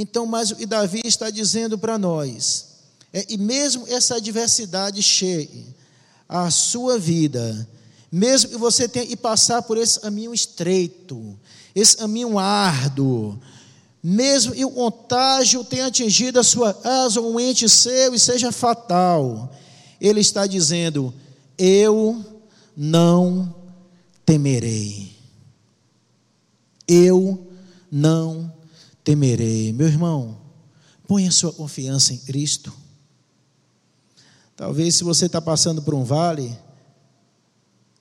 Então, 0.00 0.24
mas 0.26 0.52
o 0.52 0.64
Davi 0.64 1.00
está 1.04 1.28
dizendo 1.28 1.76
para 1.76 1.98
nós, 1.98 2.66
é, 3.12 3.26
e 3.28 3.36
mesmo 3.36 3.84
essa 3.88 4.14
adversidade 4.14 5.02
chegue 5.02 5.66
a 6.28 6.52
sua 6.52 6.96
vida, 7.00 7.68
mesmo 8.10 8.48
que 8.48 8.56
você 8.56 8.86
tenha 8.86 9.04
que 9.04 9.16
passar 9.16 9.60
por 9.62 9.76
esse 9.76 9.98
caminho 9.98 10.32
estreito, 10.32 11.36
esse 11.74 11.96
caminho 11.96 12.38
árduo, 12.38 13.40
mesmo 14.00 14.52
que 14.52 14.64
o 14.64 14.70
contágio 14.70 15.64
tenha 15.64 15.86
atingido 15.86 16.38
a 16.38 16.44
sua 16.44 16.72
casa 16.72 17.20
ou 17.20 17.32
um 17.32 17.40
ente 17.40 17.68
seu 17.68 18.14
e 18.14 18.20
seja 18.20 18.52
fatal, 18.52 19.52
ele 20.00 20.20
está 20.20 20.46
dizendo: 20.46 21.12
Eu 21.58 22.24
não 22.76 23.52
temerei. 24.24 25.10
Eu 26.86 27.48
não 27.90 28.42
temerei. 28.42 28.57
Meu 29.16 29.86
irmão, 29.86 30.36
ponha 31.06 31.30
sua 31.30 31.52
confiança 31.52 32.12
em 32.12 32.18
Cristo. 32.18 32.72
Talvez 34.54 34.96
se 34.96 35.04
você 35.04 35.26
está 35.26 35.40
passando 35.40 35.80
por 35.80 35.94
um 35.94 36.04
vale, 36.04 36.58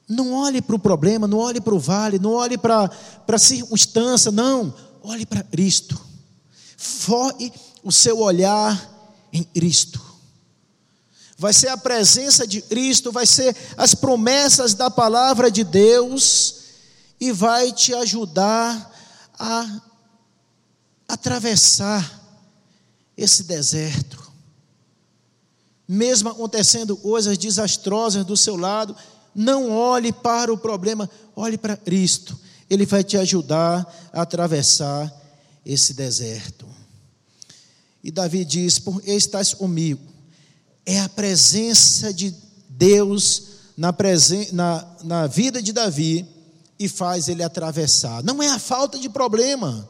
não 0.09 0.33
olhe 0.33 0.61
para 0.61 0.75
o 0.75 0.79
problema, 0.79 1.27
não 1.27 1.37
olhe 1.37 1.61
para 1.61 1.75
o 1.75 1.79
vale, 1.79 2.17
não 2.17 2.31
olhe 2.31 2.57
para 2.57 2.89
a 3.27 3.37
circunstância, 3.37 4.31
não. 4.31 4.73
Olhe 5.03 5.25
para 5.25 5.43
Cristo. 5.43 5.99
Foque 6.75 7.51
o 7.83 7.91
seu 7.91 8.19
olhar 8.19 9.19
em 9.31 9.43
Cristo. 9.43 10.01
Vai 11.37 11.53
ser 11.53 11.67
a 11.67 11.77
presença 11.77 12.47
de 12.47 12.61
Cristo, 12.61 13.11
vai 13.11 13.25
ser 13.25 13.55
as 13.77 13.93
promessas 13.93 14.73
da 14.73 14.89
palavra 14.89 15.51
de 15.51 15.63
Deus 15.63 16.55
e 17.19 17.31
vai 17.31 17.71
te 17.71 17.93
ajudar 17.93 18.93
a 19.37 19.81
atravessar 21.07 22.23
esse 23.15 23.43
deserto. 23.43 24.31
Mesmo 25.87 26.29
acontecendo 26.29 26.97
coisas 26.97 27.37
desastrosas 27.37 28.25
do 28.25 28.35
seu 28.35 28.57
lado, 28.57 28.95
não 29.33 29.71
olhe 29.71 30.11
para 30.11 30.51
o 30.51 30.57
problema, 30.57 31.09
olhe 31.35 31.57
para 31.57 31.77
Cristo. 31.77 32.37
Ele 32.69 32.85
vai 32.85 33.03
te 33.03 33.17
ajudar 33.17 34.09
a 34.11 34.21
atravessar 34.21 35.13
esse 35.65 35.93
deserto. 35.93 36.67
E 38.03 38.11
Davi 38.11 38.43
diz: 38.43 38.79
Por 38.79 39.01
estás 39.05 39.53
comigo. 39.53 40.01
É 40.85 40.99
a 41.01 41.09
presença 41.09 42.13
de 42.13 42.33
Deus 42.69 43.43
na, 43.75 43.91
presen 43.91 44.49
na, 44.53 44.87
na 45.03 45.27
vida 45.27 45.61
de 45.61 45.73
Davi 45.73 46.25
e 46.79 46.87
faz 46.87 47.27
ele 47.27 47.43
atravessar. 47.43 48.23
Não 48.23 48.41
é 48.41 48.47
a 48.47 48.59
falta 48.59 48.97
de 48.97 49.09
problema. 49.09 49.87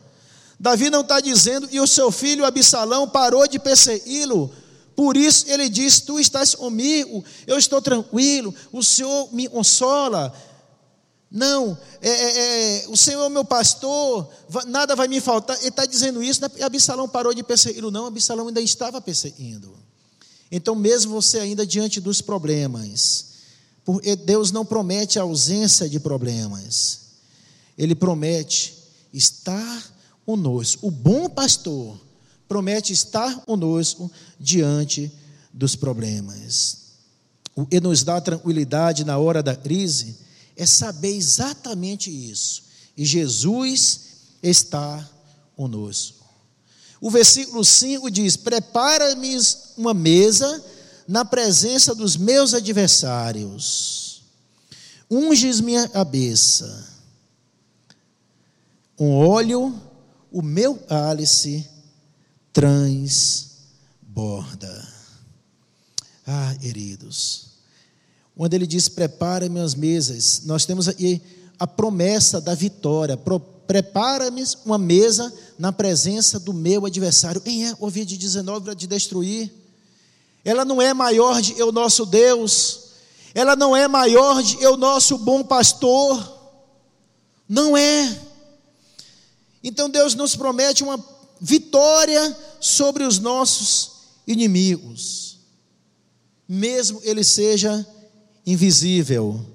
Davi 0.60 0.90
não 0.90 1.02
está 1.02 1.20
dizendo, 1.20 1.68
e 1.72 1.80
o 1.80 1.88
seu 1.88 2.12
filho 2.12 2.46
Absalão 2.46 3.08
parou 3.08 3.48
de 3.48 3.60
persegui-lo 3.60 4.52
por 4.98 5.16
isso 5.16 5.46
ele 5.48 5.70
diz: 5.70 6.02
Tu 6.02 6.20
estás 6.20 6.56
comigo, 6.56 7.24
eu 7.46 7.56
estou 7.60 7.80
tranquilo, 7.80 8.54
o 8.72 8.82
Senhor 8.82 9.32
me 9.32 9.48
consola. 9.48 10.34
Não, 11.30 11.78
é, 12.02 12.10
é, 12.10 12.80
é, 12.80 12.88
o 12.88 12.98
Senhor 12.98 13.24
é 13.24 13.30
meu 13.30 13.46
pastor, 13.46 14.28
nada 14.66 14.96
vai 14.96 15.08
me 15.08 15.22
faltar. 15.22 15.56
Ele 15.60 15.68
está 15.68 15.86
dizendo 15.86 16.24
isso, 16.24 16.42
né? 16.42 16.50
Absalão 16.64 17.08
parou 17.08 17.32
de 17.32 17.44
persegui-lo, 17.44 17.92
não, 17.92 18.08
Absalão 18.08 18.48
ainda 18.48 18.60
estava 18.60 19.00
perseguindo. 19.00 19.72
Então, 20.52 20.74
mesmo 20.74 21.12
você 21.12 21.38
ainda 21.38 21.64
diante 21.64 22.02
dos 22.02 22.20
problemas, 22.20 23.26
porque 23.86 24.16
Deus 24.16 24.52
não 24.52 24.66
promete 24.66 25.20
a 25.20 25.22
ausência 25.22 25.88
de 25.88 26.00
problemas, 26.00 27.02
Ele 27.78 27.94
promete 27.94 28.74
estar 29.14 29.84
conosco. 30.28 30.86
O 30.86 30.92
bom 30.92 31.30
pastor 31.30 31.98
promete 32.50 32.92
estar 32.92 33.46
conosco 33.46 34.12
diante 34.38 35.10
dos 35.54 35.74
problemas. 35.74 36.80
O 37.56 37.66
que 37.66 37.80
nos 37.80 38.04
dá 38.04 38.20
tranquilidade 38.20 39.06
na 39.06 39.18
hora 39.18 39.42
da 39.42 39.56
crise 39.56 40.18
é 40.58 40.66
saber 40.66 41.16
exatamente 41.16 42.12
isso. 42.12 42.64
E 42.98 43.06
Jesus 43.06 44.02
está 44.44 45.10
conosco. 45.56 46.26
O 47.00 47.10
versículo 47.10 47.64
5 47.64 48.12
diz: 48.12 48.36
Prepara-me 48.36 49.38
uma 49.78 49.94
mesa 49.94 50.64
na 51.08 51.24
presença 51.24 51.96
dos 51.96 52.18
meus 52.18 52.54
adversários, 52.54 54.24
unges 55.10 55.62
minha 55.62 55.88
cabeça, 55.88 56.86
um 59.00 59.14
óleo, 59.14 59.87
o 60.38 60.42
meu 60.44 60.76
cálice 60.76 61.68
transborda. 62.54 63.58
Ah, 66.28 66.56
queridos, 66.62 67.48
quando 68.36 68.54
ele 68.54 68.68
diz 68.68 68.88
prepara-me 68.88 69.60
as 69.60 69.74
mesas, 69.74 70.44
nós 70.46 70.64
temos 70.64 70.88
aí 70.88 71.20
a 71.58 71.66
promessa 71.66 72.40
da 72.40 72.54
vitória. 72.54 73.20
Prepara-me 73.66 74.44
uma 74.64 74.78
mesa 74.78 75.34
na 75.58 75.74
presença 75.74 76.40
do 76.40 76.54
meu 76.54 76.86
adversário. 76.86 77.42
Quem 77.42 77.68
é 77.68 77.76
o 77.80 77.90
de 77.90 78.16
19 78.16 78.64
para 78.64 78.76
destruir? 78.76 79.52
Ela 80.46 80.64
não 80.64 80.80
é 80.80 80.94
maior 80.94 81.42
de 81.42 81.58
eu, 81.58 81.72
nosso 81.72 82.06
Deus. 82.06 82.90
Ela 83.34 83.56
não 83.56 83.76
é 83.76 83.88
maior 83.88 84.44
de 84.44 84.62
eu, 84.62 84.78
nosso 84.78 85.18
bom 85.18 85.44
pastor. 85.44 86.38
Não 87.50 87.76
é. 87.76 88.27
Então 89.64 89.90
Deus 89.90 90.14
nos 90.14 90.36
promete 90.36 90.84
uma 90.84 91.04
vitória 91.40 92.36
sobre 92.60 93.04
os 93.04 93.20
nossos 93.20 93.92
inimigos, 94.26 95.40
mesmo 96.48 97.00
ele 97.04 97.24
seja 97.24 97.86
invisível, 98.46 99.46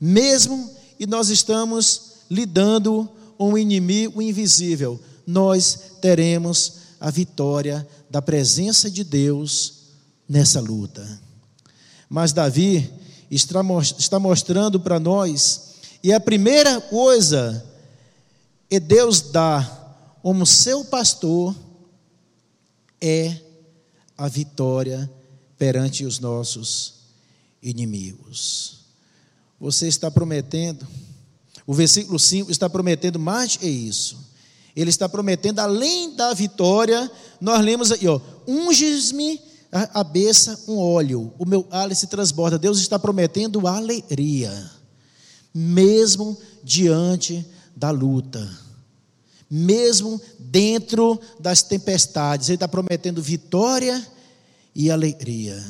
mesmo 0.00 0.70
e 0.98 1.06
nós 1.06 1.28
estamos 1.28 2.12
lidando 2.30 3.08
com 3.36 3.52
um 3.52 3.58
inimigo 3.58 4.20
invisível, 4.20 5.00
nós 5.26 5.78
teremos 6.00 6.74
a 7.00 7.10
vitória 7.10 7.86
da 8.10 8.20
presença 8.20 8.90
de 8.90 9.04
Deus 9.04 9.74
nessa 10.28 10.60
luta. 10.60 11.20
Mas 12.08 12.32
Davi 12.32 12.90
está 13.30 14.18
mostrando 14.18 14.80
para 14.80 14.98
nós, 14.98 15.74
e 16.02 16.12
a 16.12 16.20
primeira 16.20 16.80
coisa 16.80 17.64
é 18.70 18.78
Deus 18.78 19.20
dá 19.20 19.78
como 20.22 20.44
seu 20.44 20.84
pastor 20.84 21.54
é 23.00 23.36
a 24.16 24.28
vitória 24.28 25.10
perante 25.56 26.04
os 26.04 26.18
nossos 26.18 26.94
inimigos. 27.62 28.80
Você 29.60 29.88
está 29.88 30.10
prometendo, 30.10 30.86
o 31.66 31.72
versículo 31.72 32.18
5 32.18 32.50
está 32.50 32.68
prometendo 32.68 33.18
mais 33.18 33.56
que 33.56 33.66
isso. 33.66 34.18
Ele 34.76 34.90
está 34.90 35.08
prometendo, 35.08 35.58
além 35.58 36.14
da 36.14 36.32
vitória, 36.34 37.10
nós 37.40 37.64
lemos 37.64 37.90
aí, 37.90 38.06
ó, 38.06 38.20
unges-me 38.46 39.40
a, 39.72 40.04
beça 40.04 40.64
um 40.68 40.78
óleo, 40.78 41.32
o 41.38 41.44
meu 41.44 41.62
cálice 41.64 42.06
transborda. 42.06 42.58
Deus 42.58 42.78
está 42.78 42.98
prometendo 42.98 43.66
alegria, 43.66 44.70
mesmo 45.52 46.38
diante 46.62 47.44
da 47.78 47.90
luta, 47.90 48.46
mesmo 49.48 50.20
dentro 50.38 51.20
das 51.38 51.62
tempestades. 51.62 52.48
Ele 52.48 52.56
está 52.56 52.66
prometendo 52.66 53.22
vitória 53.22 54.04
e 54.74 54.90
alegria. 54.90 55.64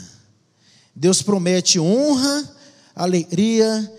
Deus 0.94 1.20
promete 1.20 1.78
honra, 1.78 2.50
alegria 2.94 3.92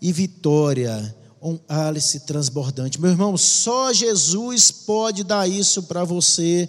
e 0.00 0.12
vitória. 0.12 1.14
Um 1.42 1.58
álice 1.68 2.20
transbordante. 2.20 3.00
Meu 3.00 3.10
irmão, 3.10 3.34
só 3.36 3.94
Jesus 3.94 4.70
pode 4.70 5.24
dar 5.24 5.48
isso 5.48 5.84
para 5.84 6.04
você 6.04 6.68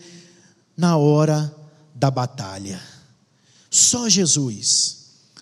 na 0.78 0.96
hora 0.96 1.54
da 1.94 2.10
batalha. 2.10 2.82
Só 3.70 4.08
Jesus. 4.08 5.01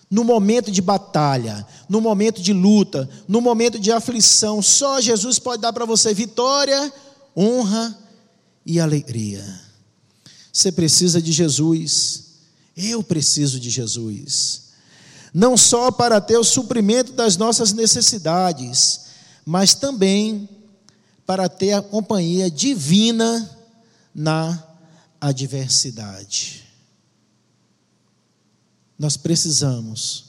No 0.10 0.24
momento 0.24 0.72
de 0.72 0.82
batalha, 0.82 1.66
no 1.88 2.02
momento 2.02 2.42
de 2.42 2.52
luta, 2.52 3.08
no 3.28 3.40
momento 3.42 3.80
de 3.80 3.92
aflição, 3.92 4.62
só 4.62 5.00
Jesus 5.00 5.38
pode 5.38 5.62
dar 5.62 5.72
para 5.72 5.86
você 5.86 6.14
vitória, 6.14 6.92
honra 7.38 7.98
e 8.66 8.80
alegria. 8.80 9.44
Você 10.52 10.72
precisa 10.72 11.22
de 11.22 11.32
Jesus. 11.32 12.26
Eu 12.76 13.04
preciso 13.04 13.60
de 13.60 13.70
Jesus. 13.70 14.70
Não 15.34 15.56
só 15.56 15.92
para 15.92 16.20
ter 16.20 16.38
o 16.38 16.44
suprimento 16.44 17.14
das 17.14 17.38
nossas 17.38 17.72
necessidades, 17.72 19.02
mas 19.46 19.76
também 19.76 20.50
para 21.26 21.48
ter 21.48 21.74
a 21.74 21.82
companhia 21.82 22.50
divina 22.50 23.50
na 24.14 24.64
adversidade. 25.22 26.69
Nós 29.00 29.16
precisamos, 29.16 30.26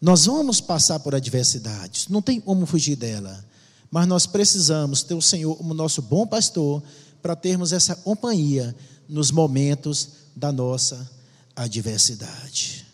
nós 0.00 0.26
vamos 0.26 0.60
passar 0.60 1.00
por 1.00 1.16
adversidades, 1.16 2.06
não 2.06 2.22
tem 2.22 2.40
como 2.40 2.64
fugir 2.64 2.94
dela, 2.94 3.44
mas 3.90 4.06
nós 4.06 4.24
precisamos 4.24 5.02
ter 5.02 5.14
o 5.14 5.22
Senhor 5.22 5.56
como 5.56 5.74
nosso 5.74 6.00
bom 6.00 6.24
pastor 6.24 6.80
para 7.20 7.34
termos 7.34 7.72
essa 7.72 7.96
companhia 7.96 8.72
nos 9.08 9.32
momentos 9.32 10.10
da 10.36 10.52
nossa 10.52 11.10
adversidade. 11.56 12.86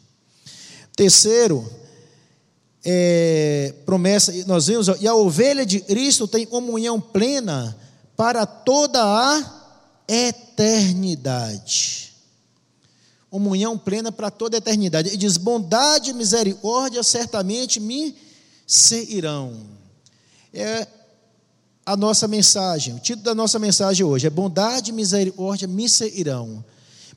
Terceiro, 0.97 1.71
é, 2.83 3.75
promessa, 3.85 4.33
nós 4.47 4.69
vimos, 4.69 4.89
e 5.01 5.07
a 5.07 5.15
ovelha 5.15 5.67
de 5.67 5.81
Cristo 5.81 6.27
tem 6.27 6.47
comunhão 6.47 6.99
plena 6.99 7.77
para 8.17 8.47
toda 8.47 9.03
a 9.03 9.75
eternidade. 10.09 12.14
Comunhão 13.35 13.77
plena 13.77 14.13
para 14.13 14.31
toda 14.31 14.57
a 14.57 14.59
eternidade. 14.59 15.09
Ele 15.09 15.17
diz: 15.17 15.37
bondade 15.37 16.11
e 16.11 16.13
misericórdia 16.13 17.03
certamente 17.03 17.81
me 17.81 18.15
seguirão. 18.65 19.57
É 20.53 20.87
a 21.85 21.97
nossa 21.97 22.29
mensagem, 22.29 22.95
o 22.95 23.01
título 23.01 23.25
da 23.25 23.35
nossa 23.35 23.59
mensagem 23.59 24.07
hoje 24.07 24.29
é 24.29 24.31
Bondade 24.31 24.93
e 24.93 24.95
misericórdia 24.95 25.67
me 25.67 25.89
seguirão. 25.89 26.65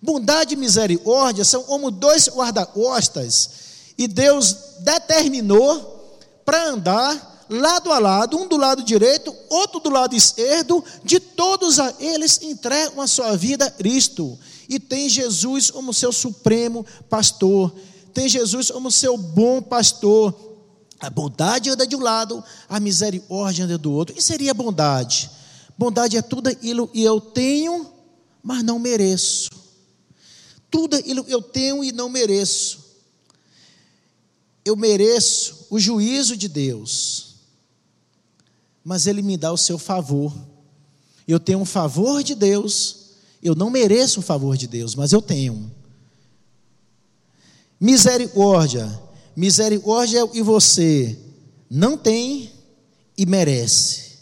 Bondade 0.01 0.55
e 0.55 0.57
misericórdia 0.57 1.45
são 1.45 1.61
como 1.61 1.91
dois 1.91 2.27
guarda-costas, 2.27 3.49
e 3.95 4.07
Deus 4.07 4.55
determinou 4.79 6.17
para 6.43 6.69
andar 6.69 7.45
lado 7.47 7.91
a 7.91 7.99
lado, 7.99 8.39
um 8.39 8.47
do 8.47 8.57
lado 8.57 8.81
direito, 8.81 9.35
outro 9.49 9.79
do 9.79 9.91
lado 9.91 10.15
esquerdo, 10.15 10.83
de 11.03 11.19
todos 11.19 11.79
a 11.79 11.93
eles 11.99 12.41
entregam 12.41 13.01
a 13.01 13.07
sua 13.07 13.37
vida 13.37 13.67
a 13.67 13.71
Cristo. 13.71 14.35
E 14.67 14.79
tem 14.79 15.07
Jesus 15.09 15.71
como 15.71 15.93
seu 15.93 16.11
supremo 16.11 16.85
pastor, 17.09 17.73
tem 18.13 18.27
Jesus 18.27 18.71
como 18.71 18.91
seu 18.91 19.17
bom 19.17 19.61
pastor. 19.61 20.45
A 20.99 21.09
bondade 21.09 21.69
anda 21.69 21.85
de 21.85 21.95
um 21.95 22.01
lado, 22.01 22.43
a 22.67 22.79
misericórdia 22.79 23.65
anda 23.65 23.77
do 23.77 23.91
outro. 23.91 24.17
E 24.17 24.21
seria 24.21 24.53
bondade? 24.53 25.29
Bondade 25.77 26.17
é 26.17 26.21
tudo 26.21 26.47
aquilo 26.47 26.87
que 26.87 27.03
eu 27.03 27.21
tenho, 27.21 27.87
mas 28.41 28.63
não 28.63 28.79
mereço. 28.79 29.51
Tudo 30.71 30.95
aquilo 30.95 31.23
que 31.23 31.33
eu 31.33 31.41
tenho 31.41 31.83
e 31.83 31.91
não 31.91 32.09
mereço. 32.09 32.79
Eu 34.65 34.75
mereço 34.75 35.67
o 35.69 35.79
juízo 35.79 36.35
de 36.35 36.47
Deus 36.47 37.27
mas 38.87 39.05
Ele 39.05 39.21
me 39.21 39.35
dá 39.35 39.51
o 39.51 39.57
seu 39.57 39.77
favor. 39.77 40.33
Eu 41.27 41.41
tenho 41.41 41.59
um 41.59 41.65
favor 41.65 42.23
de 42.23 42.33
Deus, 42.33 42.96
eu 43.41 43.55
não 43.55 43.69
mereço 43.69 44.19
o 44.19 44.23
favor 44.23 44.57
de 44.57 44.67
Deus, 44.67 44.95
mas 44.95 45.11
eu 45.11 45.21
tenho. 45.21 45.71
Misericórdia, 47.79 48.87
misericórdia 49.35 50.27
que 50.27 50.41
você 50.41 51.17
não 51.69 51.97
tem 51.97 52.51
e 53.17 53.25
merece. 53.25 54.17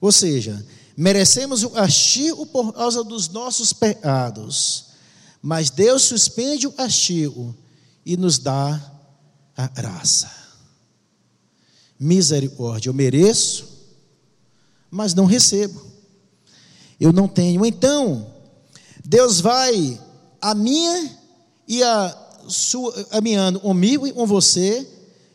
Ou 0.00 0.10
seja, 0.10 0.64
merecemos 0.96 1.62
o 1.62 1.70
castigo 1.70 2.44
por 2.46 2.72
causa 2.72 3.04
dos 3.04 3.28
nossos 3.28 3.72
pecados, 3.72 4.86
mas 5.40 5.70
Deus 5.70 6.02
suspende 6.02 6.66
o 6.66 6.72
castigo 6.72 7.54
e 8.04 8.16
nos 8.16 8.38
dá 8.38 8.92
a 9.56 9.68
graça. 9.68 10.30
Misericórdia, 11.98 12.88
eu 12.88 12.94
mereço, 12.94 13.68
mas 14.90 15.14
não 15.14 15.24
recebo. 15.24 15.86
Eu 16.98 17.12
não 17.12 17.28
tenho. 17.28 17.64
Então, 17.64 18.31
Deus 19.12 19.42
vai 19.42 20.00
a 20.40 20.54
minha 20.54 21.18
e 21.68 21.82
a 21.82 22.16
sua, 22.48 23.04
caminhando 23.04 23.60
comigo 23.60 24.06
e 24.06 24.12
com 24.12 24.26
você, 24.26 24.88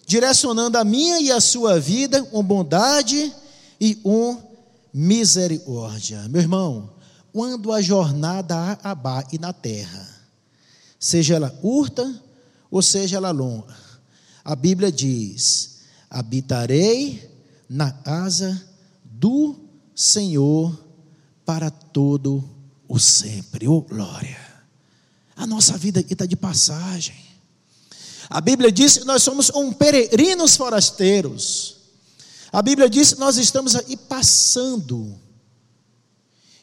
direcionando 0.04 0.80
a 0.80 0.84
minha 0.84 1.22
e 1.22 1.32
a 1.32 1.40
sua 1.40 1.80
vida 1.80 2.24
com 2.24 2.44
bondade 2.44 3.32
e 3.80 3.94
com 3.94 4.42
misericórdia. 4.92 6.28
Meu 6.28 6.42
irmão, 6.42 6.90
quando 7.32 7.72
a 7.72 7.80
jornada 7.80 8.72
acabar 8.72 9.28
e 9.32 9.38
na 9.38 9.54
terra, 9.54 10.10
seja 11.00 11.36
ela 11.36 11.52
curta 11.52 12.20
ou 12.72 12.82
seja 12.82 13.18
ela 13.18 13.30
longa, 13.30 13.78
a 14.44 14.56
Bíblia 14.56 14.92
diz: 14.92 15.82
habitarei 16.10 17.30
na 17.70 17.92
casa 17.92 18.60
do 19.04 19.56
Senhor 19.94 20.76
para 21.46 21.70
todo 21.70 22.38
o 22.38 22.57
sempre. 23.00 23.68
Oh, 23.68 23.82
glória! 23.82 24.38
A 25.36 25.48
nossa 25.48 25.78
vida 25.78 26.00
aqui 26.00 26.14
está 26.14 26.26
de 26.26 26.36
passagem. 26.36 27.16
A 28.30 28.40
Bíblia 28.40 28.72
diz 28.72 29.00
que 29.00 29.06
nós 29.06 29.24
somos 29.24 29.50
um 29.50 29.74
peregrinos 29.74 30.56
forasteiros. 30.56 31.78
A 32.52 32.62
Bíblia 32.62 32.90
diz 32.90 33.14
que 33.14 33.20
nós 33.20 33.38
estamos 33.38 33.76
aí 33.76 33.98
passando. 33.98 35.20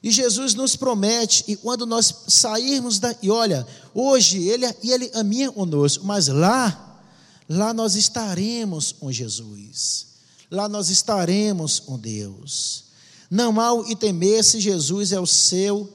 E 0.02 0.10
Jesus 0.10 0.54
nos 0.54 0.76
promete, 0.76 1.44
e 1.48 1.56
quando 1.56 1.86
nós 1.86 2.14
sairmos 2.28 2.98
daqui, 2.98 3.30
olha, 3.30 3.66
hoje 3.92 4.46
Ele, 4.48 4.66
ele 4.82 5.10
aminha 5.14 5.50
conosco, 5.50 6.04
mas 6.04 6.28
lá, 6.28 7.00
lá 7.48 7.72
nós 7.72 7.94
estaremos 7.94 8.92
com 8.92 9.10
Jesus 9.10 10.14
lá 10.54 10.68
nós 10.68 10.88
estaremos 10.88 11.78
com 11.78 11.98
Deus. 11.98 12.84
Não 13.30 13.60
há 13.60 13.72
o 13.72 13.90
e 13.90 13.96
temer 13.96 14.44
se 14.44 14.60
Jesus 14.60 15.12
é 15.12 15.20
o 15.20 15.26
seu 15.26 15.92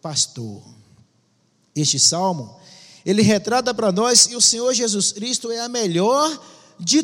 pastor. 0.00 0.62
Este 1.74 1.98
salmo, 1.98 2.58
ele 3.04 3.22
retrata 3.22 3.74
para 3.74 3.92
nós 3.92 4.26
que 4.26 4.36
o 4.36 4.40
Senhor 4.40 4.72
Jesus 4.72 5.12
Cristo 5.12 5.50
é 5.50 5.60
a 5.60 5.68
melhor 5.68 6.42
de 6.78 7.02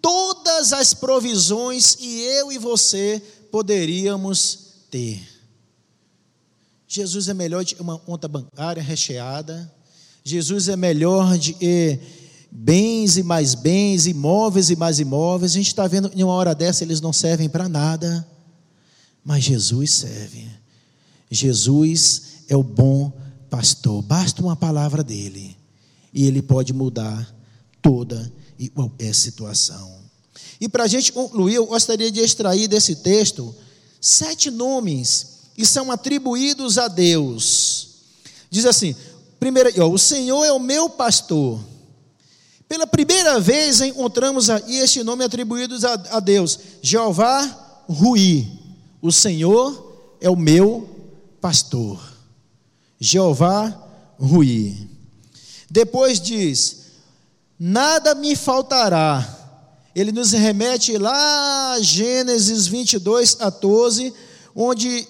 todas 0.00 0.72
as 0.72 0.94
provisões 0.94 1.94
que 1.94 2.20
eu 2.20 2.52
e 2.52 2.58
você 2.58 3.22
poderíamos 3.50 4.58
ter. 4.90 5.36
Jesus 6.86 7.28
é 7.28 7.34
melhor 7.34 7.64
de 7.64 7.74
uma 7.80 7.98
conta 7.98 8.28
bancária 8.28 8.82
recheada. 8.82 9.72
Jesus 10.24 10.68
é 10.68 10.76
melhor 10.76 11.36
de 11.36 11.56
bens 12.50 13.16
e 13.16 13.22
mais 13.22 13.54
bens, 13.54 14.06
imóveis 14.06 14.70
e 14.70 14.76
mais 14.76 14.98
imóveis. 14.98 15.52
A 15.52 15.54
gente 15.56 15.68
está 15.68 15.86
vendo 15.86 16.10
em 16.14 16.22
uma 16.22 16.32
hora 16.32 16.54
dessa 16.54 16.84
eles 16.84 17.00
não 17.00 17.12
servem 17.12 17.48
para 17.48 17.68
nada, 17.68 18.26
mas 19.24 19.44
Jesus 19.44 19.92
serve. 19.92 20.48
Jesus 21.30 22.22
é 22.48 22.56
o 22.56 22.62
bom 22.62 23.12
pastor. 23.50 24.02
Basta 24.02 24.42
uma 24.42 24.56
palavra 24.56 25.02
dele 25.02 25.56
e 26.12 26.26
ele 26.26 26.42
pode 26.42 26.72
mudar 26.72 27.34
toda 27.82 28.32
e 28.58 28.68
qualquer 28.68 29.14
situação. 29.14 29.96
E 30.60 30.68
para 30.68 30.84
a 30.84 30.88
gente 30.88 31.12
concluir, 31.12 31.54
eu 31.54 31.66
gostaria 31.66 32.10
de 32.10 32.20
extrair 32.20 32.68
desse 32.68 32.96
texto 32.96 33.54
sete 34.00 34.50
nomes 34.50 35.36
que 35.54 35.66
são 35.66 35.90
atribuídos 35.90 36.78
a 36.78 36.88
Deus. 36.88 37.88
Diz 38.50 38.64
assim: 38.64 38.94
primeiro, 39.38 39.70
ó, 39.82 39.88
o 39.88 39.98
Senhor 39.98 40.44
é 40.44 40.52
o 40.52 40.60
meu 40.60 40.88
pastor 40.88 41.60
pela 42.68 42.86
primeira 42.86 43.38
vez 43.38 43.80
encontramos 43.80 44.50
aí 44.50 44.78
este 44.78 45.02
nome 45.04 45.24
atribuído 45.24 45.76
a, 46.10 46.20
Deus: 46.20 46.58
Jeová 46.82 47.84
Rui. 47.88 48.46
O 49.00 49.12
Senhor 49.12 50.16
é 50.20 50.28
o 50.28 50.36
meu 50.36 50.80
pastor. 50.80 50.95
Jeová 52.98 53.74
Rui. 54.18 54.88
Depois 55.70 56.20
diz: 56.20 56.86
Nada 57.58 58.14
me 58.14 58.34
faltará. 58.36 59.34
Ele 59.94 60.12
nos 60.12 60.32
remete 60.32 60.98
lá 60.98 61.72
a 61.72 61.80
Gênesis 61.80 62.66
22, 62.66 63.34
14, 63.34 64.12
onde 64.54 65.08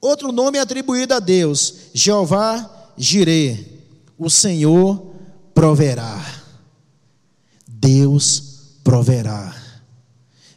outro 0.00 0.30
nome 0.30 0.58
é 0.58 0.60
atribuído 0.60 1.14
a 1.14 1.18
Deus: 1.18 1.74
Jeová 1.92 2.92
Jirê, 2.96 3.58
o 4.18 4.30
Senhor 4.30 5.14
proverá. 5.54 6.42
Deus 7.66 8.42
proverá. 8.84 9.54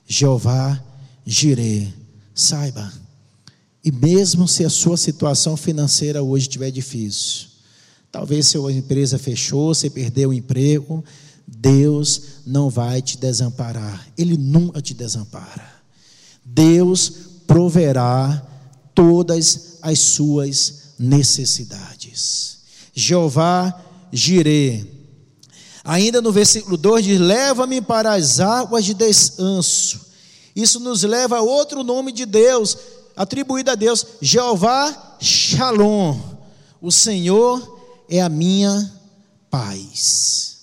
Jeová 0.05 0.79
Jirê. 1.25 1.87
Saiba, 2.35 2.91
e 3.83 3.91
mesmo 3.91 4.47
se 4.47 4.63
a 4.63 4.69
sua 4.69 4.95
situação 4.95 5.57
financeira 5.57 6.23
hoje 6.23 6.47
estiver 6.47 6.71
difícil, 6.71 7.47
talvez 8.11 8.47
sua 8.47 8.71
empresa 8.71 9.19
fechou, 9.19 9.73
você 9.73 9.89
perdeu 9.89 10.29
o 10.29 10.33
emprego, 10.33 11.03
Deus 11.45 12.21
não 12.45 12.69
vai 12.69 13.01
te 13.01 13.17
desamparar, 13.17 14.07
Ele 14.17 14.37
nunca 14.37 14.81
te 14.81 14.93
desampara. 14.93 15.73
Deus 16.45 17.11
proverá 17.45 18.45
todas 18.95 19.77
as 19.81 19.99
suas 19.99 20.93
necessidades. 20.97 22.59
Jeová 22.93 23.81
Jirê. 24.11 24.85
Ainda 25.83 26.21
no 26.21 26.31
versículo 26.31 26.77
2 26.77 27.03
diz: 27.03 27.19
Leva-me 27.19 27.81
para 27.81 28.13
as 28.13 28.39
águas 28.39 28.85
de 28.85 28.93
descanso. 28.93 29.99
Isso 30.55 30.79
nos 30.79 31.03
leva 31.03 31.37
a 31.37 31.41
outro 31.41 31.83
nome 31.83 32.11
de 32.11 32.25
Deus, 32.25 32.77
atribuído 33.15 33.71
a 33.71 33.75
Deus, 33.75 34.05
Jeová 34.21 35.17
Shalom. 35.19 36.19
O 36.81 36.91
Senhor 36.91 37.81
é 38.09 38.21
a 38.21 38.29
minha 38.29 38.91
paz. 39.49 40.57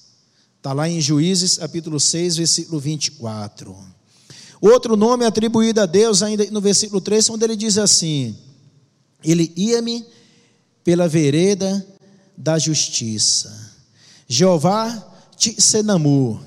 Está 0.57 0.73
lá 0.73 0.89
em 0.89 1.01
Juízes, 1.01 1.57
capítulo 1.57 1.99
6, 1.99 2.37
versículo 2.37 2.79
24. 2.79 3.75
Outro 4.61 4.95
nome 4.95 5.25
atribuído 5.25 5.81
a 5.81 5.87
Deus, 5.87 6.23
ainda 6.23 6.45
no 6.51 6.61
versículo 6.61 7.01
3, 7.01 7.31
onde 7.31 7.45
ele 7.45 7.57
diz 7.57 7.79
assim: 7.79 8.37
Ele 9.25 9.51
ia-me 9.57 10.05
pela 10.85 11.09
vereda 11.09 11.87
da 12.37 12.59
justiça. 12.59 13.71
Jeová 14.29 14.91
Tsenamu, 15.37 16.41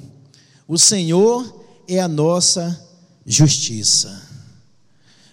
o 0.68 0.78
Senhor 0.78 1.64
é 1.88 2.00
a 2.00 2.08
nossa 2.08 2.80
justiça. 3.26 4.33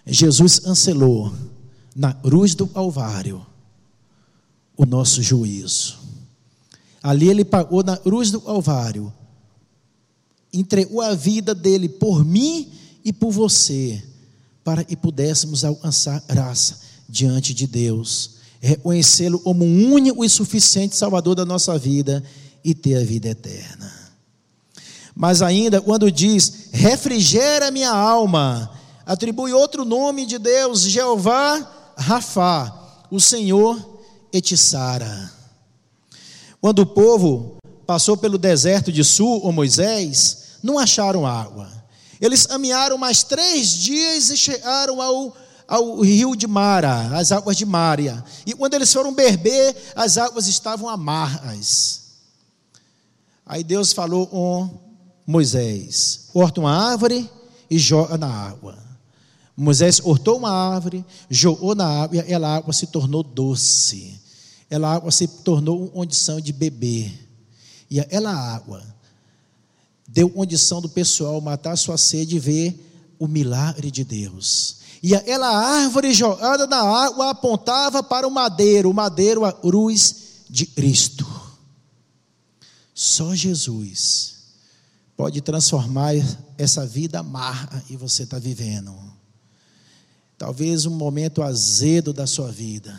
Jesus 0.06 0.64
ancelou 0.66 1.32
na 1.94 2.12
cruz 2.12 2.54
do 2.54 2.66
Calvário 2.66 3.44
o 4.76 4.86
nosso 4.86 5.22
juízo. 5.22 5.98
Ali 7.02 7.28
ele 7.28 7.44
pagou 7.44 7.82
na 7.82 7.96
cruz 7.96 8.30
do 8.30 8.40
Calvário, 8.40 9.12
entregou 10.52 11.00
a 11.00 11.14
vida 11.14 11.54
dele 11.54 11.88
por 11.88 12.24
mim 12.24 12.70
e 13.04 13.12
por 13.12 13.30
você, 13.30 14.02
para 14.64 14.84
que 14.84 14.96
pudéssemos 14.96 15.64
alcançar 15.64 16.22
graça 16.28 16.80
diante 17.08 17.52
de 17.54 17.66
Deus, 17.66 18.36
reconhecê-lo 18.60 19.38
como 19.38 19.64
um 19.64 19.92
único 19.92 20.24
e 20.24 20.28
suficiente 20.28 20.96
Salvador 20.96 21.34
da 21.34 21.44
nossa 21.44 21.78
vida 21.78 22.22
e 22.62 22.74
ter 22.74 22.96
a 22.96 23.04
vida 23.04 23.28
eterna. 23.28 23.92
Mas 25.14 25.42
ainda, 25.42 25.80
quando 25.80 26.10
diz, 26.10 26.68
refrigera 26.72 27.70
minha 27.70 27.90
alma, 27.90 28.70
atribui 29.10 29.52
outro 29.52 29.84
nome 29.84 30.24
de 30.24 30.38
Deus, 30.38 30.82
Jeová 30.82 31.92
Rafá, 31.96 32.72
o 33.10 33.20
Senhor 33.20 33.98
Etissara. 34.32 35.32
Quando 36.60 36.82
o 36.82 36.86
povo 36.86 37.56
passou 37.84 38.16
pelo 38.16 38.38
deserto 38.38 38.92
de 38.92 39.02
Sul, 39.02 39.40
ou 39.42 39.50
Moisés, 39.50 40.58
não 40.62 40.78
acharam 40.78 41.26
água. 41.26 41.68
Eles 42.20 42.46
caminharam 42.46 42.96
mais 42.96 43.24
três 43.24 43.70
dias 43.70 44.30
e 44.30 44.36
chegaram 44.36 45.02
ao, 45.02 45.36
ao 45.66 46.00
rio 46.02 46.36
de 46.36 46.46
Mara, 46.46 47.18
as 47.18 47.32
águas 47.32 47.56
de 47.56 47.66
Mária. 47.66 48.24
E 48.46 48.54
quando 48.54 48.74
eles 48.74 48.92
foram 48.92 49.12
beber, 49.12 49.74
as 49.96 50.18
águas 50.18 50.46
estavam 50.46 50.88
amargas. 50.88 52.02
Aí 53.44 53.64
Deus 53.64 53.92
falou 53.92 54.28
com 54.28 54.70
Moisés: 55.26 56.28
corta 56.32 56.60
uma 56.60 56.92
árvore 56.92 57.28
e 57.68 57.76
joga 57.76 58.16
na 58.16 58.32
água. 58.32 58.89
Moisés 59.60 60.00
cortou 60.00 60.38
uma 60.38 60.50
árvore, 60.50 61.04
jogou 61.28 61.74
na 61.74 61.84
água 61.84 62.24
e 62.26 62.32
a 62.32 62.48
água 62.48 62.72
se 62.72 62.86
tornou 62.86 63.22
doce. 63.22 64.18
Ela 64.70 64.94
água 64.94 65.10
se 65.10 65.28
tornou 65.28 65.86
condição 65.90 66.40
de 66.40 66.50
beber. 66.50 67.12
E 67.90 68.00
aquela 68.00 68.32
água 68.32 68.82
deu 70.08 70.30
condição 70.30 70.80
do 70.80 70.88
pessoal 70.88 71.38
matar 71.42 71.76
sua 71.76 71.98
sede 71.98 72.36
e 72.36 72.38
ver 72.38 73.14
o 73.18 73.28
milagre 73.28 73.90
de 73.90 74.02
Deus. 74.02 74.76
E 75.02 75.14
aquela 75.14 75.48
árvore 75.48 76.14
jogada 76.14 76.66
na 76.66 76.80
água 76.80 77.28
apontava 77.28 78.02
para 78.02 78.26
o 78.26 78.30
madeiro, 78.30 78.88
o 78.88 78.94
madeiro, 78.94 79.44
a 79.44 79.52
cruz 79.52 80.46
de 80.48 80.64
Cristo. 80.64 81.26
Só 82.94 83.34
Jesus 83.34 84.36
pode 85.18 85.42
transformar 85.42 86.14
essa 86.56 86.86
vida 86.86 87.18
amarga 87.18 87.84
e 87.90 87.96
você 87.96 88.22
está 88.22 88.38
vivendo. 88.38 89.19
Talvez 90.40 90.86
um 90.86 90.94
momento 90.94 91.42
azedo 91.42 92.14
da 92.14 92.26
sua 92.26 92.50
vida 92.50 92.98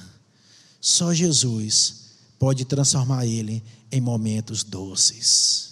só 0.79 1.11
Jesus 1.11 1.95
pode 2.37 2.65
transformar 2.65 3.25
ele 3.25 3.63
em 3.91 3.99
momentos 3.99 4.63
doces. 4.63 5.71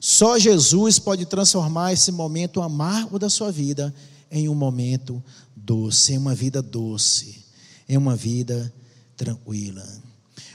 Só 0.00 0.38
Jesus 0.38 0.98
pode 0.98 1.26
transformar 1.26 1.92
esse 1.92 2.10
momento 2.10 2.62
amargo 2.62 3.18
da 3.18 3.28
sua 3.28 3.52
vida 3.52 3.94
em 4.30 4.48
um 4.48 4.54
momento 4.54 5.22
doce, 5.54 6.14
em 6.14 6.16
uma 6.16 6.34
vida 6.34 6.62
doce, 6.62 7.44
em 7.86 7.98
uma 7.98 8.16
vida 8.16 8.72
tranquila. 9.14 9.86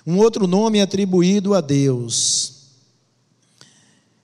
Um 0.03 0.17
outro 0.17 0.47
nome 0.47 0.81
atribuído 0.81 1.53
a 1.53 1.61
Deus, 1.61 2.53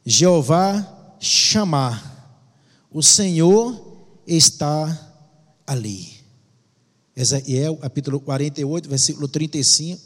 Jeová 0.03 1.15
chamar. 1.19 2.17
O 2.91 3.03
Senhor 3.03 3.97
está 4.25 5.08
ali. 5.69 6.10
Ezequiel, 7.15 7.77
capítulo 7.77 8.19
48, 8.19 8.89
versículo 8.89 9.27
35, 9.27 10.01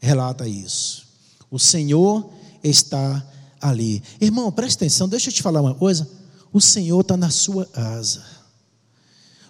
relata 0.00 0.48
isso. 0.48 1.06
O 1.48 1.58
Senhor 1.60 2.28
está 2.62 3.24
ali. 3.60 4.02
Irmão, 4.20 4.50
presta 4.50 4.84
atenção, 4.84 5.08
deixa 5.08 5.30
eu 5.30 5.34
te 5.34 5.42
falar 5.42 5.60
uma 5.60 5.74
coisa. 5.74 6.08
O 6.52 6.60
Senhor 6.60 7.00
está 7.00 7.16
na 7.16 7.30
sua 7.30 7.64
casa. 7.66 8.24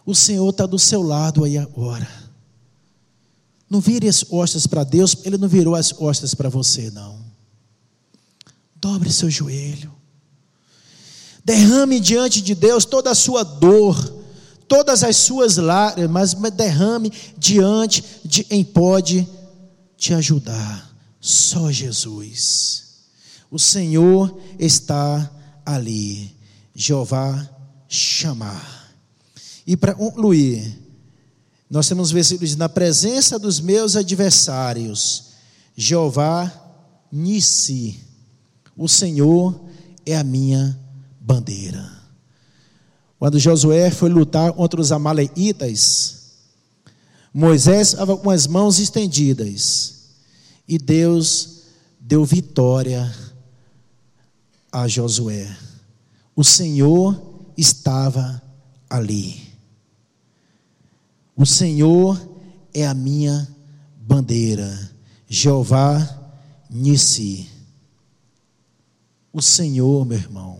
O 0.04 0.14
Senhor 0.14 0.50
está 0.50 0.66
do 0.66 0.78
seu 0.78 1.00
lado 1.00 1.42
aí 1.44 1.56
agora. 1.56 2.08
Não 3.68 3.80
vire 3.80 4.08
as 4.08 4.22
costas 4.22 4.66
para 4.66 4.84
Deus, 4.84 5.16
Ele 5.24 5.38
não 5.38 5.48
virou 5.48 5.74
as 5.74 5.92
costas 5.92 6.34
para 6.34 6.50
você, 6.50 6.90
não. 6.90 7.18
Dobre 8.74 9.10
seu 9.10 9.30
joelho. 9.30 9.94
Derrame 11.42 11.98
diante 11.98 12.42
de 12.42 12.54
Deus 12.54 12.84
toda 12.84 13.10
a 13.10 13.14
sua 13.14 13.42
dor 13.42 14.19
todas 14.70 15.02
as 15.02 15.16
suas 15.16 15.56
lágrimas, 15.56 16.32
mas 16.32 16.52
derrame 16.52 17.12
diante 17.36 18.04
de 18.24 18.44
quem 18.44 18.64
pode 18.64 19.28
te 19.96 20.14
ajudar. 20.14 20.94
Só 21.20 21.72
Jesus. 21.72 22.84
O 23.50 23.58
Senhor 23.58 24.40
está 24.60 25.28
ali. 25.66 26.36
Jeová 26.72 27.50
chamar. 27.88 28.94
E 29.66 29.76
para 29.76 29.92
concluir, 29.92 30.78
nós 31.68 31.88
temos 31.88 32.12
versículos 32.12 32.54
na 32.54 32.68
presença 32.68 33.40
dos 33.40 33.58
meus 33.58 33.96
adversários. 33.96 35.32
Jeová 35.76 36.50
Nissi. 37.10 37.98
O 38.76 38.88
Senhor 38.88 39.68
é 40.06 40.16
a 40.16 40.22
minha 40.22 40.78
bandeira. 41.20 41.99
Quando 43.20 43.38
Josué 43.38 43.90
foi 43.90 44.08
lutar 44.08 44.50
contra 44.54 44.80
os 44.80 44.90
Amaleitas, 44.90 46.20
Moisés 47.34 47.88
estava 47.88 48.16
com 48.16 48.30
as 48.30 48.46
mãos 48.46 48.78
estendidas 48.78 50.06
e 50.66 50.78
Deus 50.78 51.64
deu 52.00 52.24
vitória 52.24 53.14
a 54.72 54.88
Josué. 54.88 55.54
O 56.34 56.42
Senhor 56.42 57.44
estava 57.58 58.42
ali. 58.88 59.52
O 61.36 61.44
Senhor 61.44 62.18
é 62.72 62.86
a 62.86 62.94
minha 62.94 63.46
bandeira. 64.00 64.90
Jeová 65.28 66.32
Nissi. 66.70 67.50
O 69.30 69.42
Senhor, 69.42 70.06
meu 70.06 70.16
irmão, 70.16 70.58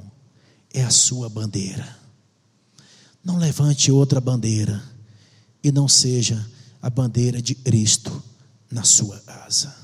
é 0.74 0.84
a 0.84 0.90
sua 0.90 1.30
bandeira. 1.30 1.99
Não 3.24 3.36
levante 3.36 3.92
outra 3.92 4.20
bandeira 4.20 4.82
e 5.62 5.70
não 5.70 5.86
seja 5.86 6.44
a 6.80 6.88
bandeira 6.88 7.40
de 7.42 7.54
Cristo 7.54 8.22
na 8.70 8.84
sua 8.84 9.18
casa. 9.20 9.74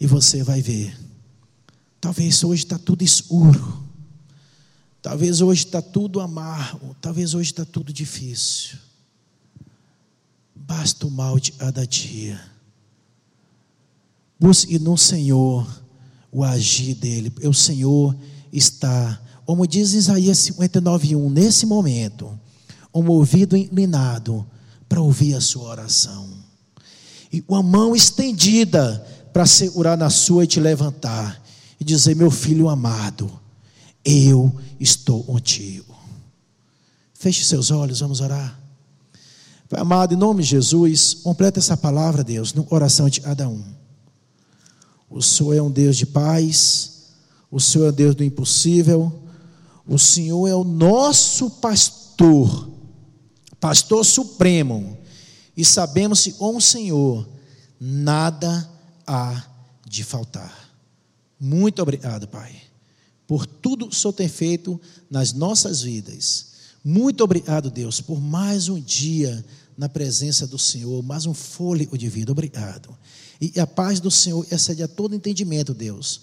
E 0.00 0.06
você 0.06 0.42
vai 0.42 0.60
ver. 0.60 0.98
Talvez 2.00 2.42
hoje 2.42 2.64
está 2.64 2.78
tudo 2.78 3.02
escuro. 3.02 3.84
Talvez 5.00 5.40
hoje 5.40 5.64
está 5.64 5.80
tudo 5.80 6.20
amargo. 6.20 6.94
Talvez 7.00 7.34
hoje 7.34 7.50
está 7.50 7.64
tudo 7.64 7.92
difícil. 7.92 8.78
Basta 10.54 11.06
o 11.06 11.10
mal 11.10 11.38
de 11.38 11.52
cada 11.52 11.86
dia. 11.86 12.40
Busque 14.38 14.78
no 14.78 14.98
Senhor 14.98 15.66
o 16.30 16.42
agir 16.44 16.94
dele. 16.94 17.32
O 17.44 17.54
Senhor 17.54 18.16
está, 18.52 19.20
como 19.46 19.64
diz 19.64 19.92
Isaías 19.92 20.38
59:1, 20.38 21.30
nesse 21.30 21.64
momento, 21.64 22.38
um 22.92 23.08
ouvido 23.08 23.56
inclinado 23.56 24.44
para 24.88 25.00
ouvir 25.00 25.34
a 25.34 25.40
sua 25.40 25.70
oração. 25.70 26.28
E 27.32 27.42
uma 27.46 27.62
mão 27.62 27.94
estendida 27.94 29.06
para 29.32 29.46
segurar 29.46 29.96
na 29.96 30.10
sua 30.10 30.44
e 30.44 30.46
te 30.48 30.58
levantar 30.58 31.40
e 31.78 31.84
dizer: 31.84 32.16
Meu 32.16 32.30
filho 32.30 32.68
amado, 32.68 33.30
eu 34.04 34.52
estou 34.80 35.22
contigo. 35.22 35.94
Feche 37.14 37.44
seus 37.44 37.70
olhos, 37.70 38.00
vamos 38.00 38.20
orar. 38.20 38.60
Pai 39.68 39.80
amado, 39.80 40.14
em 40.14 40.16
nome 40.16 40.42
de 40.42 40.50
Jesus, 40.50 41.14
completa 41.14 41.60
essa 41.60 41.76
palavra, 41.76 42.24
Deus, 42.24 42.52
no 42.52 42.64
coração 42.64 43.08
de 43.08 43.20
cada 43.20 43.48
um. 43.48 43.62
O 45.08 45.22
Senhor 45.22 45.54
é 45.54 45.62
um 45.62 45.70
Deus 45.70 45.96
de 45.96 46.06
paz, 46.06 47.10
o 47.50 47.60
Senhor 47.60 47.86
é 47.86 47.90
um 47.90 47.94
Deus 47.94 48.14
do 48.14 48.24
impossível, 48.24 49.25
o 49.86 49.98
Senhor 49.98 50.48
é 50.48 50.54
o 50.54 50.64
nosso 50.64 51.50
pastor, 51.50 52.68
pastor 53.60 54.04
supremo, 54.04 54.98
e 55.56 55.64
sabemos 55.64 56.22
que 56.22 56.32
com 56.32 56.56
o 56.56 56.60
Senhor 56.60 57.26
nada 57.80 58.68
há 59.06 59.44
de 59.86 60.02
faltar. 60.02 60.66
Muito 61.38 61.80
obrigado, 61.80 62.26
Pai, 62.26 62.54
por 63.26 63.46
tudo 63.46 63.88
que 63.88 63.94
o 63.94 63.98
Senhor 63.98 64.12
tem 64.12 64.28
feito 64.28 64.80
nas 65.10 65.32
nossas 65.32 65.82
vidas. 65.82 66.46
Muito 66.82 67.22
obrigado, 67.22 67.70
Deus, 67.70 68.00
por 68.00 68.20
mais 68.20 68.68
um 68.68 68.80
dia 68.80 69.44
na 69.76 69.88
presença 69.88 70.46
do 70.46 70.58
Senhor, 70.58 71.02
mais 71.02 71.26
um 71.26 71.34
fôlego 71.34 71.98
de 71.98 72.08
vida. 72.08 72.32
Obrigado. 72.32 72.96
E 73.40 73.60
a 73.60 73.66
paz 73.66 74.00
do 74.00 74.10
Senhor 74.10 74.46
excede 74.50 74.82
a 74.82 74.88
todo 74.88 75.14
entendimento, 75.14 75.74
Deus, 75.74 76.22